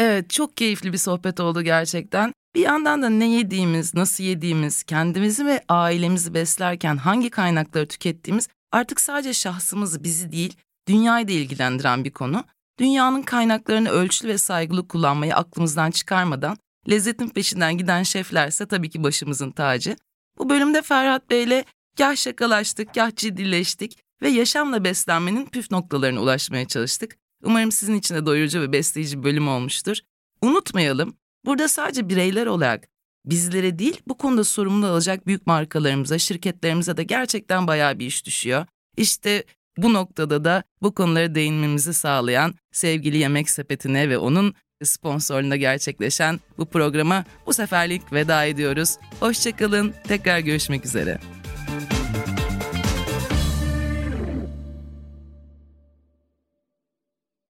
Evet 0.00 0.30
çok 0.30 0.56
keyifli 0.56 0.92
bir 0.92 0.98
sohbet 0.98 1.40
oldu 1.40 1.62
gerçekten. 1.62 2.32
Bir 2.54 2.60
yandan 2.60 3.02
da 3.02 3.08
ne 3.08 3.30
yediğimiz, 3.30 3.94
nasıl 3.94 4.24
yediğimiz, 4.24 4.82
kendimizi 4.82 5.46
ve 5.46 5.64
ailemizi 5.68 6.34
beslerken 6.34 6.96
hangi 6.96 7.30
kaynakları 7.30 7.88
tükettiğimiz 7.88 8.48
artık 8.72 9.00
sadece 9.00 9.34
şahsımızı, 9.34 10.04
bizi 10.04 10.32
değil, 10.32 10.56
dünyayı 10.88 11.28
da 11.28 11.32
ilgilendiren 11.32 12.04
bir 12.04 12.10
konu. 12.10 12.44
Dünyanın 12.78 13.22
kaynaklarını 13.22 13.90
ölçülü 13.90 14.28
ve 14.28 14.38
saygılı 14.38 14.88
kullanmayı 14.88 15.36
aklımızdan 15.36 15.90
çıkarmadan 15.90 16.56
lezzetin 16.90 17.28
peşinden 17.28 17.78
giden 17.78 18.02
şeflerse 18.02 18.66
tabii 18.66 18.90
ki 18.90 19.02
başımızın 19.02 19.50
tacı. 19.50 19.96
Bu 20.38 20.48
bölümde 20.48 20.82
Ferhat 20.82 21.30
Bey'le 21.30 21.64
gah 21.98 22.16
şakalaştık, 22.16 22.94
gah 22.94 23.16
ciddileştik 23.16 23.98
ve 24.22 24.28
yaşamla 24.28 24.84
beslenmenin 24.84 25.46
püf 25.46 25.70
noktalarına 25.70 26.20
ulaşmaya 26.20 26.68
çalıştık. 26.68 27.19
Umarım 27.42 27.72
sizin 27.72 27.94
için 27.94 28.14
de 28.14 28.26
doyurucu 28.26 28.60
ve 28.60 28.72
besleyici 28.72 29.18
bir 29.18 29.22
bölüm 29.22 29.48
olmuştur. 29.48 29.96
Unutmayalım, 30.42 31.14
burada 31.46 31.68
sadece 31.68 32.08
bireyler 32.08 32.46
olarak 32.46 32.88
bizlere 33.24 33.78
değil 33.78 34.00
bu 34.06 34.18
konuda 34.18 34.44
sorumlu 34.44 34.86
alacak 34.86 35.26
büyük 35.26 35.46
markalarımıza, 35.46 36.18
şirketlerimize 36.18 36.96
de 36.96 37.02
gerçekten 37.02 37.66
bayağı 37.66 37.98
bir 37.98 38.06
iş 38.06 38.26
düşüyor. 38.26 38.66
İşte 38.96 39.44
bu 39.78 39.92
noktada 39.92 40.44
da 40.44 40.62
bu 40.82 40.94
konulara 40.94 41.34
değinmemizi 41.34 41.94
sağlayan 41.94 42.54
sevgili 42.72 43.18
Yemek 43.18 43.50
Sepeti'ne 43.50 44.08
ve 44.08 44.18
onun 44.18 44.54
sponsorluğunda 44.84 45.56
gerçekleşen 45.56 46.40
bu 46.58 46.66
programa 46.66 47.24
bu 47.46 47.52
seferlik 47.52 48.12
veda 48.12 48.44
ediyoruz. 48.44 48.96
Hoşçakalın, 49.20 49.94
tekrar 50.08 50.38
görüşmek 50.38 50.86
üzere. 50.86 51.39